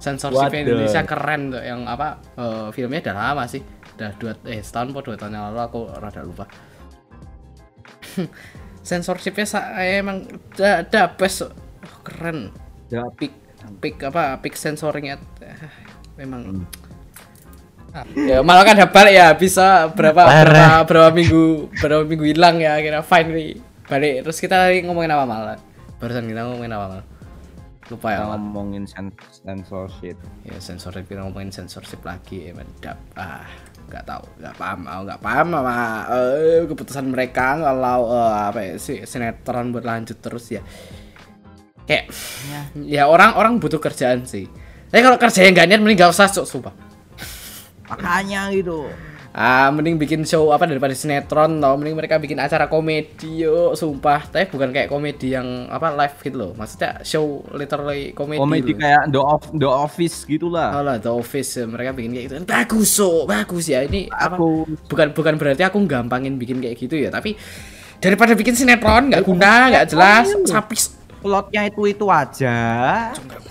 [0.00, 0.64] Sensorship Waduh.
[0.64, 3.60] Indonesia keren tuh yang apa eh, filmnya udah lama sih.
[4.00, 6.48] Udah dua eh setahun po dua tahun yang lalu aku rada lupa.
[8.82, 10.26] Sensorshipnya sa- emang
[10.58, 11.52] da, da best oh,
[12.02, 12.50] keren
[12.90, 13.32] Ya, pick
[13.78, 15.56] pick apa pick sensornya eh,
[16.18, 16.66] memang
[17.92, 20.80] Ah, ya malah kan balik ya bisa berapa berapa Parah.
[20.88, 23.50] berapa minggu berapa minggu hilang ya kira fine nih
[23.86, 25.58] balik terus kita tadi ngomongin apa malah
[25.98, 27.06] barusan kita ngomongin apa malah
[27.90, 28.84] lupa ya kita ngomongin
[29.42, 30.16] censorship.
[30.46, 33.46] ya sensorship kita ngomongin sensorship lagi ya mantap ah
[33.92, 35.74] nggak tahu nggak paham aku nggak paham sama
[36.08, 40.62] eh, keputusan mereka kalau eh, apa ya si sinetron buat lanjut terus ya.
[41.82, 42.14] Kayak
[42.86, 44.46] ya orang orang butuh kerjaan sih.
[44.88, 46.74] Tapi kalau kerjanya nggak niat mending nggak usah cok sumpah.
[47.92, 48.88] Makanya gitu.
[49.32, 54.28] Ah mending bikin show apa daripada sinetron tau mending mereka bikin acara komedi yo sumpah
[54.28, 58.78] tapi bukan kayak komedi yang apa live gitu loh maksudnya show literally komedi Komedi loh.
[58.82, 60.68] kayak The, Off The Office gitulah.
[60.74, 62.34] Alah, The Office ya, mereka bikin kayak gitu.
[62.44, 63.80] Bagus, so bagus ya.
[63.86, 64.36] Ini apa?
[64.36, 67.38] Bukan bukan berarti aku gampangin bikin kayak gitu ya, tapi
[68.02, 70.76] daripada bikin sinetron nggak guna, nggak jelas, sapi.
[71.22, 72.56] Plotnya itu itu aja,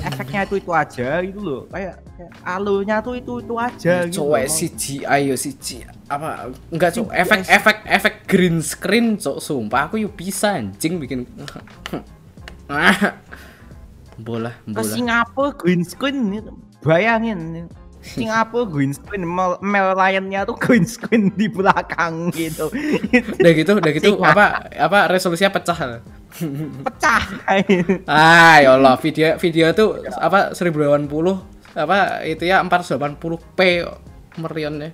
[0.03, 1.61] efeknya itu itu aja gitu loh.
[1.71, 4.21] Kayak, kayak alurnya tuh itu itu aja gitu.
[4.21, 4.45] Cowok.
[4.51, 10.11] CGI yo CGI apa enggak cok efek efek efek green screen cok sumpah aku yuk
[10.19, 11.23] bisa anjing bikin
[14.19, 16.35] bola bola Ke Singapura green screen.
[16.83, 17.71] Bayangin
[18.01, 22.67] Singapura green screen Mel, Mel Lion-nya tuh green screen di belakang gitu.
[23.39, 25.77] udah gitu udah gitu apa apa resolusinya pecah
[26.87, 27.23] Pecah.
[28.07, 31.07] Ah, ya Allah, video video tuh apa 1080
[31.77, 33.59] apa itu ya 480p
[34.39, 34.89] merionnya.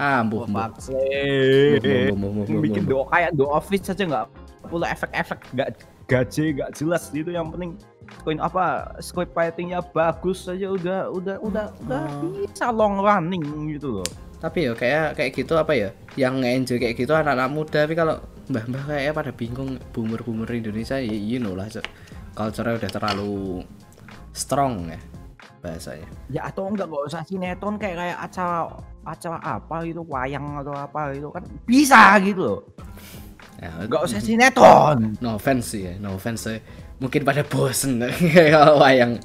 [0.00, 0.72] Ah, mbuh, bum,
[2.58, 2.90] Bikin bum.
[2.90, 4.26] do kayak do office aja nggak
[4.66, 5.68] perlu efek-efek nggak
[6.10, 7.76] gaje nggak jelas gitu yang penting
[8.20, 12.02] screen apa script writingnya bagus aja udah udah udah udah
[12.36, 13.42] bisa long running
[13.72, 14.08] gitu loh.
[14.42, 15.88] Tapi ya kayak kayak gitu apa ya?
[16.18, 18.16] Yang nge-enjoy kayak gitu anak-anak muda tapi kalau
[18.50, 21.70] mbah-mbah kayaknya pada bingung boomer-boomer Indonesia ya you know lah.
[21.70, 21.86] Cok.
[22.32, 23.62] Culture-nya udah terlalu
[24.32, 25.00] strong ya
[25.62, 26.08] bahasanya.
[26.26, 28.66] Ya atau enggak nggak usah sinetron kayak kayak acara
[29.06, 32.60] acara apa gitu wayang atau apa gitu kan bisa gitu loh.
[33.62, 35.14] Ya, Nggak usah sinetron.
[35.22, 36.58] no offense ya, no offense.
[37.02, 37.98] Mungkin pada bosen
[38.48, 39.18] kalau wayang.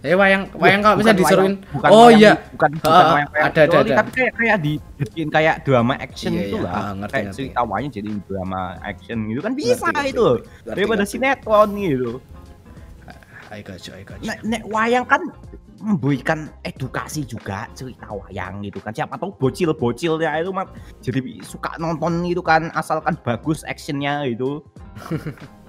[0.00, 1.56] Eh wayang wayang kalau bisa disuruhin.
[1.56, 2.32] wayang- bukan oh wayang- iya.
[2.50, 3.94] bukan bukan Ah, wayang kayak ada, ada, ada.
[3.98, 6.64] tapi kayak kayak dibikin kayak drama action Iya, gitu iya.
[6.64, 7.36] lah Ah, ngerti, kayak ngerti.
[7.38, 10.28] cerita wayang jadi drama action gitu kan bisa Ngerti, itu.
[10.30, 11.12] Ngerti, daripada ngerti.
[11.14, 12.12] sinetron gitu
[13.50, 14.26] I got you, I got you.
[14.26, 15.20] nek, nek wayang kan
[15.76, 20.64] memberikan edukasi juga cerita wayang gitu kan siapa tahu bocil-bocil ya itu mah
[21.00, 24.64] jadi suka nonton gitu kan asalkan bagus actionnya gitu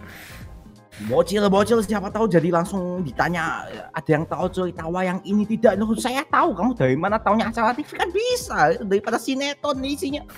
[1.06, 6.22] bocil-bocil siapa tahu jadi langsung ditanya ada yang tahu cerita wayang ini tidak Loh, saya
[6.26, 10.22] tahu kamu dari mana taunya acara TV kan bisa daripada sinetron isinya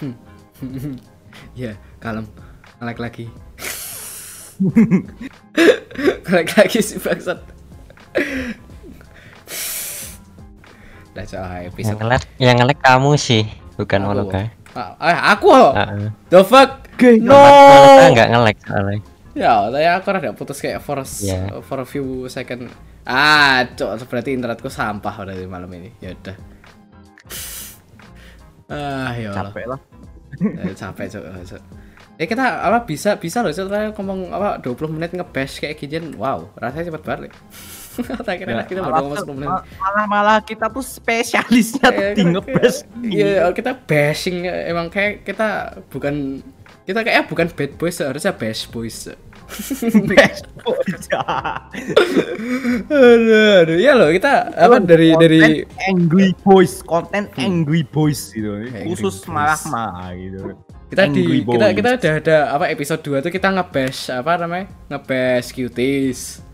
[1.57, 2.29] Ya, kalem.
[2.77, 3.25] Ngelek lagi.
[6.29, 7.41] Ngelek lagi si bangsat.
[11.13, 11.97] Udah coba Yang episode.
[11.97, 13.43] ngelek, yang ngelek kamu sih,
[13.77, 14.07] bukan Aku.
[14.09, 14.41] Moloka.
[14.73, 15.47] Ah, eh, aku.
[15.49, 15.71] oh.
[15.73, 16.09] Heeh.
[16.29, 16.69] The fuck?
[17.21, 17.37] No.
[17.37, 18.97] Moloka nggak ngelek soalnya.
[19.33, 21.57] Ya, saya aku rada putus kayak for a, Iya.
[21.61, 22.69] for a few second.
[23.01, 25.89] Ah, cok, berarti internetku sampah berarti malam ini.
[25.97, 26.37] Ya udah.
[28.69, 29.49] Ah, ya Allah.
[29.49, 29.79] capek lah
[30.33, 31.61] Eh, capek cok, eh, cok.
[32.13, 36.13] Eh kita apa bisa bisa loh cok terakhir ngomong apa 20 menit nge-bash kayak gini.
[36.13, 37.31] Wow, rasanya cepet banget.
[37.93, 39.49] Tak kira Ya, kita baru malah, ngomong 10 menit.
[39.49, 44.89] ma- malah malah kita tuh spesialisnya tuh Eh, di kita- ngebes Iya, kita bashing emang
[44.89, 45.47] kayak kita
[45.89, 46.41] bukan
[46.83, 49.09] kita kayak bukan bad boys seharusnya bash boys.
[50.09, 51.67] best bocah.
[52.89, 55.61] aduh, aduh, ya loh kita apa dari dari
[55.91, 59.29] angry boys konten angry boys gitu Angry khusus boys.
[59.29, 60.57] marah-marah gitu
[60.93, 61.73] kita di Angry kita Boys.
[61.73, 64.69] kita udah ada apa episode 2 tuh kita nge-bash apa namanya?
[64.93, 66.45] nge-bash cuties.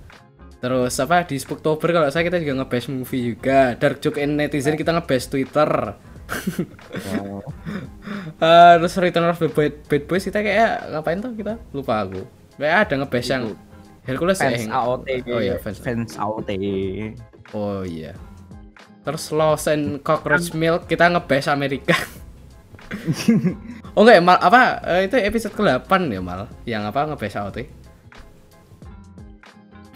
[0.63, 3.75] Terus apa di Spooktober kalau saya kita juga nge-bash movie juga.
[3.75, 5.67] Dark joke and netizen kita nge-bash Twitter.
[8.39, 12.23] Eh, terus Return of the Bad, Bad Boys kita kayak ngapain tuh kita lupa aku.
[12.55, 13.43] Kayak ada nge-bash yang
[14.03, 15.77] Hercules ya fans yang- AOT Oh iya, fans.
[15.79, 16.49] fans AOT
[17.51, 18.13] Oh iya.
[19.01, 21.93] Terus Lost and Cockroach Milk kita ngebahas Amerika.
[23.95, 27.59] oh enggak ya, mal apa eh, itu episode ke-8 ya mal yang apa ngebahas AOT.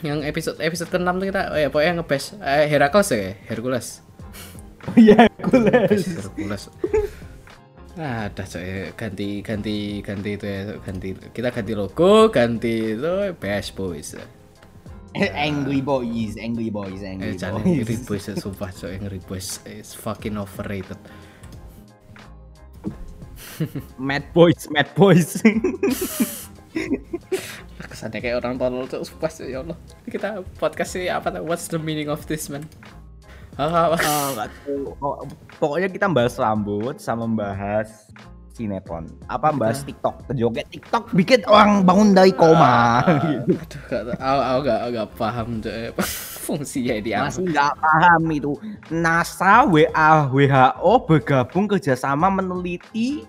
[0.03, 3.87] Yang episode episode ke-6 tuh kita oh ya pokoknya ngebahas eh, Heracles ya, Hercules.
[4.99, 6.03] iya Hercules.
[6.19, 6.63] Hercules.
[7.93, 11.13] Ah, dah coy ganti ganti ganti itu ya ganti.
[11.29, 14.17] Kita ganti logo ganti itu Best Boys.
[15.13, 17.85] angry boys angry boys angry Eh, jangan boys.
[17.85, 20.97] Angry Boys ya, sumpah coy Angry Boys is fucking overrated.
[24.01, 25.37] mad boys mad boys.
[27.93, 29.77] Kesannya kayak orang tolol tuh sumpah ya Allah.
[30.09, 32.65] Kita podcast ini apa tuh what's the meaning of this man
[33.57, 34.77] apa Oh, tahu.
[34.97, 35.15] Oh,
[35.61, 38.09] pokoknya kita bahas rambut sama bahas
[38.53, 39.09] sinetron.
[39.29, 40.29] Apa bahas TikTok?
[40.37, 43.01] Joget TikTok bikin orang bangun dari koma.
[43.45, 43.77] Gitu.
[43.93, 45.73] aduh gak aku, aku gak gak paham tuh
[46.45, 47.29] fungsinya di apa?
[47.29, 48.53] Masih nggak paham itu.
[48.93, 53.25] NASA WA WHO bergabung kerjasama meneliti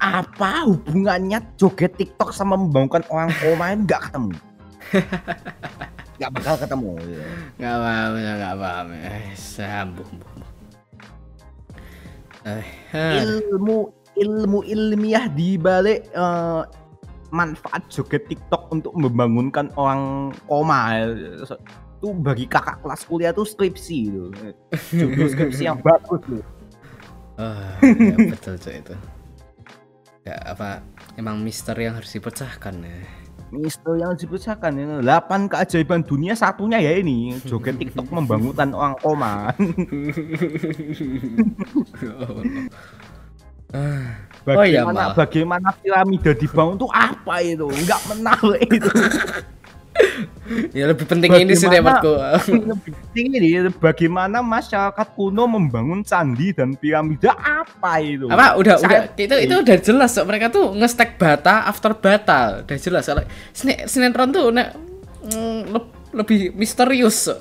[0.00, 3.74] apa hubungannya joget TikTok sama membangunkan orang koma.
[3.74, 4.34] Nggak ketemu
[6.20, 7.24] nggak bakal ketemu gitu.
[7.56, 10.12] nggak paham ya nggak paham eh sambung
[12.44, 13.78] eh eh, ilmu
[14.20, 16.62] ilmu ilmiah di balik eh,
[17.32, 24.28] manfaat joget TikTok untuk membangunkan orang koma itu bagi kakak kelas kuliah tuh skripsi itu
[24.92, 26.44] judul skripsi yang bagus loh.
[27.40, 28.96] Ah, ya betul cuy itu.
[30.24, 30.84] Ya apa
[31.16, 33.00] emang misteri yang harus dipecahkan ya
[33.50, 37.34] Mister yang dipecahkan ini 8 keajaiban dunia satunya ya ini.
[37.42, 39.50] Joget TikTok membangunkan orang koma
[44.50, 47.70] Oh iya, bagaimana bagaimana piramida dibangun tuh apa itu?
[47.70, 48.90] Nggak menarik itu
[50.72, 52.12] ya lebih penting ini sih Bagaimana- menurutku
[52.74, 59.00] lebih penting ini bagaimana masyarakat kuno membangun candi dan piramida apa itu apa udah udah
[59.06, 60.26] Saya- itu itu udah jelas kok.
[60.26, 64.74] mereka tuh ngestek bata after bata udah jelas kalau sine- sinetron tuh nek,
[65.24, 67.40] mm, leb- lebih misterius kok.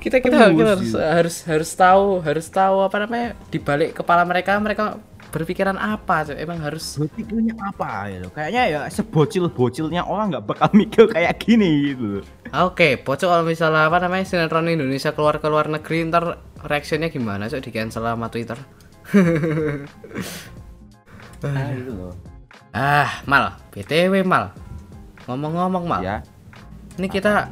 [0.00, 1.08] kita kita, kita harus, iya.
[1.12, 4.96] harus harus tahu harus tahu apa namanya di balik kepala mereka mereka
[5.30, 11.06] berpikiran apa tuh emang harus berpikirnya apa gitu kayaknya ya sebocil-bocilnya orang nggak bakal mikir
[11.10, 12.20] kayak gini gitu
[12.50, 17.46] Oke, pocok kalau misalnya apa namanya sinetron Indonesia keluar ke luar negeri ntar reactionnya gimana?
[17.46, 18.58] Cok di cancel sama Twitter.
[21.46, 22.10] nah, gitu loh
[22.74, 24.50] Ah, mal, btw mal.
[25.30, 26.26] Ngomong-ngomong mal, ya
[26.98, 27.48] ini kita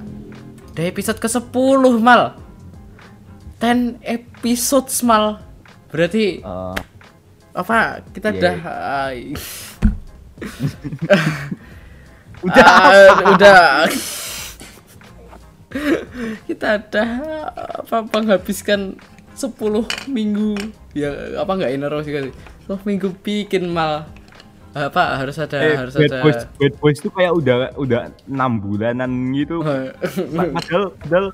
[0.74, 1.48] udah episode ke 10
[2.02, 2.36] mal.
[3.62, 5.40] 10 episodes mal.
[5.88, 6.78] Berarti eh,
[7.58, 7.98] apa?
[8.14, 8.70] Kita Iya, udah iya.
[8.70, 9.10] ah,
[12.46, 12.66] udah.
[12.70, 13.62] Ah, udah.
[16.46, 17.10] Kita udah
[17.84, 18.94] apa menghabiskan
[19.34, 19.50] 10
[20.08, 20.54] minggu.
[20.94, 22.12] Ya apa enggak inner sih.
[22.14, 22.30] Kali
[22.70, 24.06] 10 minggu bikin mal.
[24.72, 26.22] Apa harus ada eh, harus bad ada.
[26.22, 29.58] Boys bad boys tuh kayak udah udah enam bulanan gitu.
[30.54, 31.26] Padahal padahal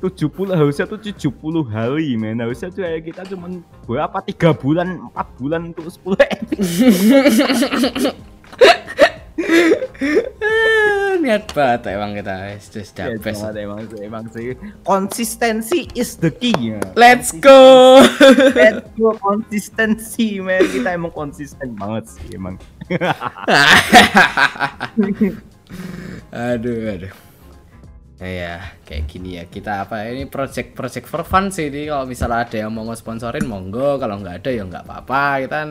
[0.00, 1.28] 70 harusnya tuh 70
[1.68, 2.40] hari men.
[2.40, 4.24] Harusnya tuh kayak kita cuman berapa?
[4.24, 8.16] Tiga bulan empat bulan untuk 10 episode.
[9.40, 13.44] Eh, niat banget emang kita just Ya, the best.
[13.44, 14.44] emang, emang sih emang sih.
[14.82, 16.80] Konsistensi is the key ya.
[16.96, 18.00] let's go.
[18.56, 20.64] Let's go konsistensi men.
[20.64, 22.56] Kita emang konsisten banget sih emang.
[26.30, 27.12] Aduh aduh
[28.20, 29.48] ya kayak gini ya.
[29.48, 31.72] Kita apa ini project project for fun sih.
[31.72, 33.96] Ini kalau misalnya ada yang mau nge-sponsorin monggo.
[33.96, 35.24] Kalau nggak ada ya nggak apa-apa.
[35.48, 35.70] Kita kan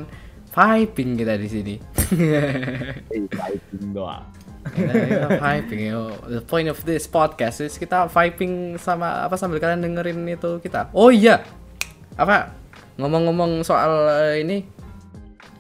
[0.50, 1.76] vibing kita di sini.
[2.10, 4.26] Eh, fighting doang.
[4.66, 5.98] Kita, kita vibing ya.
[6.26, 10.90] the point of this podcast is kita vibing sama apa sambil kalian dengerin itu kita.
[10.98, 11.46] Oh iya
[12.18, 12.50] apa
[12.98, 14.66] ngomong-ngomong soal eh, ini.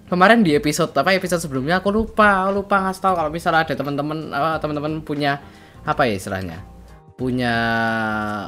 [0.09, 4.33] Kemarin di episode apa episode sebelumnya aku lupa lupa ngasih tahu kalau misalnya ada teman-teman
[4.33, 5.37] apa teman-teman punya
[5.85, 6.78] apa ya istilahnya
[7.19, 7.55] punya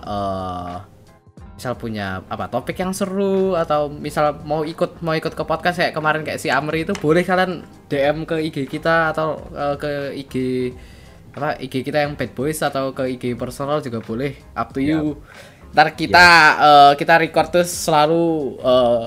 [0.08, 0.76] eh
[1.62, 5.94] misal punya apa topik yang seru atau misal mau ikut mau ikut ke podcast kayak
[5.94, 9.92] kemarin kayak si Amri itu boleh kalian DM ke IG kita atau eh, ke
[10.26, 10.34] IG
[11.38, 15.22] apa IG kita yang Bad Boys atau ke IG personal juga boleh up to you.
[15.72, 16.26] Ntar kita
[16.58, 19.04] eh, kita record tuh selalu eh,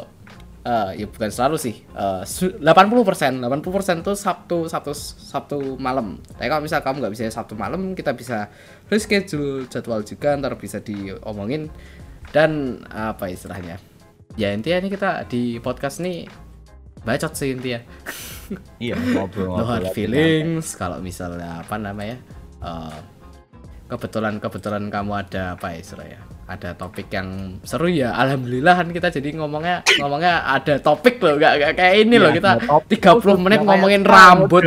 [0.64, 1.82] eh, ya bukan selalu sih
[2.22, 6.22] su- 80% 80% tuh Sabtu Sabtu Sabtu malam.
[6.38, 8.46] Tapi kalau misal kamu nggak bisa Sabtu malam kita bisa
[8.94, 11.66] reschedule jadwal juga ntar bisa diomongin.
[12.30, 13.82] Dan apa istilahnya?
[14.38, 16.30] Ya intinya ini kita di podcast nih
[17.02, 17.82] bacot sih intinya.
[18.76, 20.76] Iya, ngobrol no hard feelings.
[20.76, 22.20] Kalau misalnya apa namanya
[22.60, 22.98] eh,
[23.88, 26.20] kebetulan kebetulan kamu ada apa ya istilahnya?
[26.44, 31.40] Ada topik yang seru ya alhamdulillah kan kita jadi ngomongnya ngomongnya ada topik loh.
[31.40, 32.36] Gak, gak kayak ini loh.
[32.36, 32.90] Kita 30
[33.40, 34.60] menit ngomongin rambut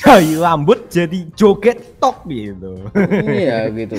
[0.00, 2.88] dari rambut jadi joget tok gitu.
[3.28, 3.96] iya gitu.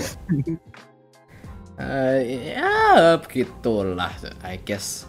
[1.81, 2.17] Eh,
[2.57, 4.13] ya begitulah
[4.45, 5.05] I guess.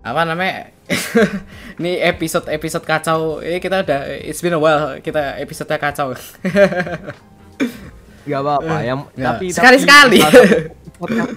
[0.00, 0.72] Apa namanya?
[1.80, 3.44] Ini episode episode kacau.
[3.44, 6.16] Ini kita udah it's been a while kita episode kacau.
[8.28, 10.20] Gak apa-apa, yang Ya, tapi sekali-sekali.
[10.20, 10.79] tapi podcast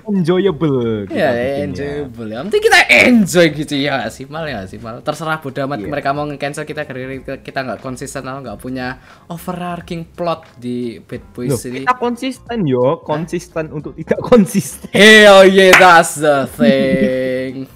[0.04, 1.08] enjoyable.
[1.08, 1.64] ya bikinnya.
[1.64, 5.80] enjoyable ya penting kita enjoy gitu ya sih mal ya sih mal terserah bodo amat
[5.80, 5.88] Iya.
[5.88, 11.24] mereka mau nge-cancel kita gara-gara kita nggak konsisten atau nggak punya overarching plot di Bad
[11.24, 14.90] Loh, Boys ini kita konsisten yo, konsisten untuk tidak konsisten.
[14.92, 17.66] hell yeah that's the thing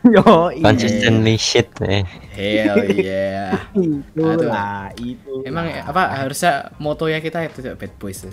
[0.00, 0.64] Yo, iya.
[0.66, 2.04] Consistently shit eh.
[2.32, 5.40] hell yeah Itulah, itu.
[5.44, 8.32] Emang apa harusnya motonya kita itu bad boys ya?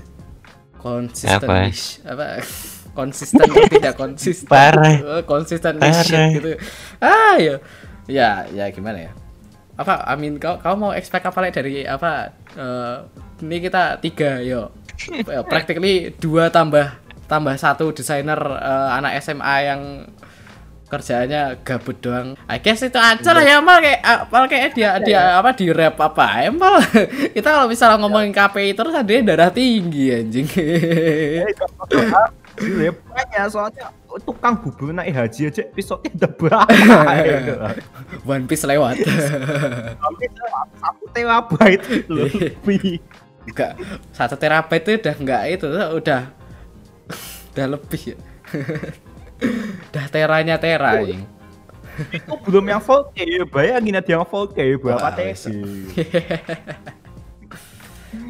[0.77, 1.67] Konsisten Apa?
[1.67, 1.99] ish.
[2.03, 2.39] apa
[2.97, 4.49] konsisten atau tidak konsisten.
[4.49, 4.97] Parah.
[4.97, 6.01] Eh, konsisten Parah.
[6.01, 6.57] shit gitu.
[6.97, 7.61] Ah ya
[8.09, 9.11] ya ya gimana ya?
[9.77, 12.97] Apa Amin kau kau mau expect apa lagi dari apa eh,
[13.45, 14.73] ini kita tiga yo.
[15.45, 16.97] Practically dua tambah
[17.29, 19.81] tambah satu desainer eh, anak SMA yang
[20.87, 22.39] kerjaannya gabut doang.
[22.47, 25.67] I guess itu aja lah ya mal kayak ah, mal kayak dia dia apa di
[25.67, 26.79] rap apa Emal
[27.35, 30.47] kita kalau misalnya ngomongin KPI terus ada darah tinggi anjing.
[32.57, 33.93] Ya, banyak soalnya
[34.25, 36.09] tukang bubur naik haji aja episode
[36.41, 36.65] berapa
[38.25, 38.97] One Piece lewat.
[39.05, 40.25] Sampai
[40.81, 42.97] satu terabyte lebih
[43.47, 43.71] Enggak
[44.11, 46.21] satu terabyte itu udah enggak itu udah
[47.55, 48.17] udah lebih ya.
[49.87, 51.23] udah teranya tera anjing.
[52.13, 55.33] itu belum yang 4K ya bayangin ada yang 4K berapa Wah, TB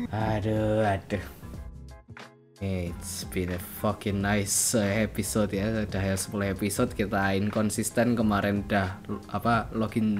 [0.08, 1.37] Aduh, aduh.
[2.58, 5.86] It's been a fucking nice uh, episode ya.
[5.86, 10.18] Udah ya 10 episode kita inkonsisten kemarin udah l- apa login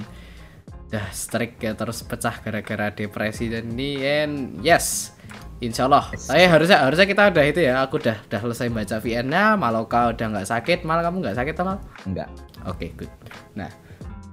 [0.88, 5.12] udah strike ya terus pecah gara-gara depresi dan ini and yes
[5.58, 7.82] Insya Allah, saya harusnya harusnya kita udah itu ya.
[7.82, 9.58] Aku udah udah selesai baca VN-nya.
[9.58, 10.86] Maloka udah nggak sakit.
[10.86, 11.82] Mal kamu nggak sakit Mal?
[12.06, 12.30] enggak
[12.62, 13.10] Oke, good.
[13.58, 13.66] Nah,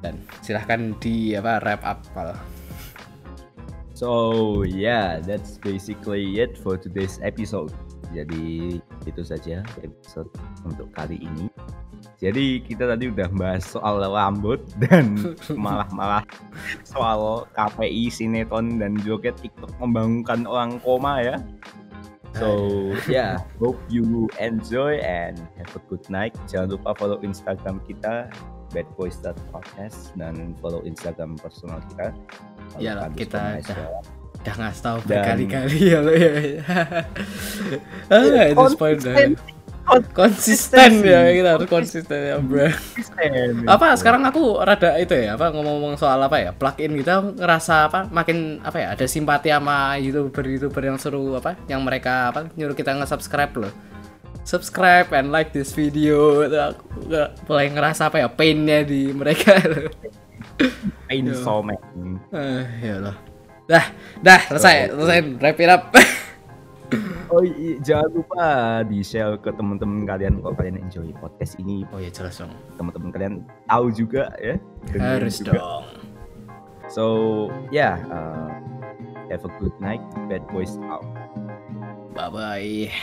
[0.06, 2.38] dan silahkan di apa wrap up Mal.
[3.98, 7.74] So yeah, that's basically it for today's episode.
[8.16, 10.32] Jadi itu saja episode
[10.64, 11.52] untuk kali ini.
[12.16, 15.36] Jadi kita tadi udah bahas soal rambut dan
[15.66, 16.24] malah-malah
[16.88, 21.38] soal KPI, sinetron dan joget TikTok membangunkan orang koma ya.
[22.36, 26.36] So yeah, hope you enjoy and have a good night.
[26.48, 28.28] Jangan lupa follow Instagram kita
[28.76, 32.12] badboys.podcast dan follow Instagram personal kita.
[32.76, 34.08] Kalau kita Kadus
[34.46, 36.32] udah- ngasih tahu Dan- berkali-kali ya lo ya.
[38.14, 39.34] ah, itu spoiler.
[40.18, 42.74] Konsisten ya kita harus konsisten ya bro.
[42.74, 43.70] Konsisten.
[43.70, 48.10] Apa sekarang aku rada itu ya apa ngomong-ngomong soal apa ya plugin kita ngerasa apa
[48.10, 52.74] makin apa ya ada simpati sama youtuber youtuber yang seru apa yang mereka apa nyuruh
[52.74, 53.74] kita nge-subscribe loh.
[54.42, 56.86] Subscribe and like this video itu aku
[57.46, 59.90] mulai ngerasa apa ya painnya di mereka loh.
[61.06, 61.78] Pain so man.
[62.34, 63.16] Eh, ya Allah.
[63.66, 63.86] Dah,
[64.22, 65.84] dah selesai, selesai wrap it up.
[67.34, 68.48] Oh iya, jangan lupa
[68.86, 71.82] di share ke teman-teman kalian kalau kalian enjoy podcast ini.
[71.90, 72.54] oh ya jelas dong.
[72.78, 73.34] Teman-teman kalian
[73.66, 74.56] tahu juga ya.
[74.94, 75.58] Harus juga.
[75.58, 75.86] dong.
[76.88, 77.04] So
[77.74, 78.54] yeah, uh,
[79.34, 80.06] have a good night.
[80.30, 81.04] Bad boys out.
[82.14, 82.94] Bye bye.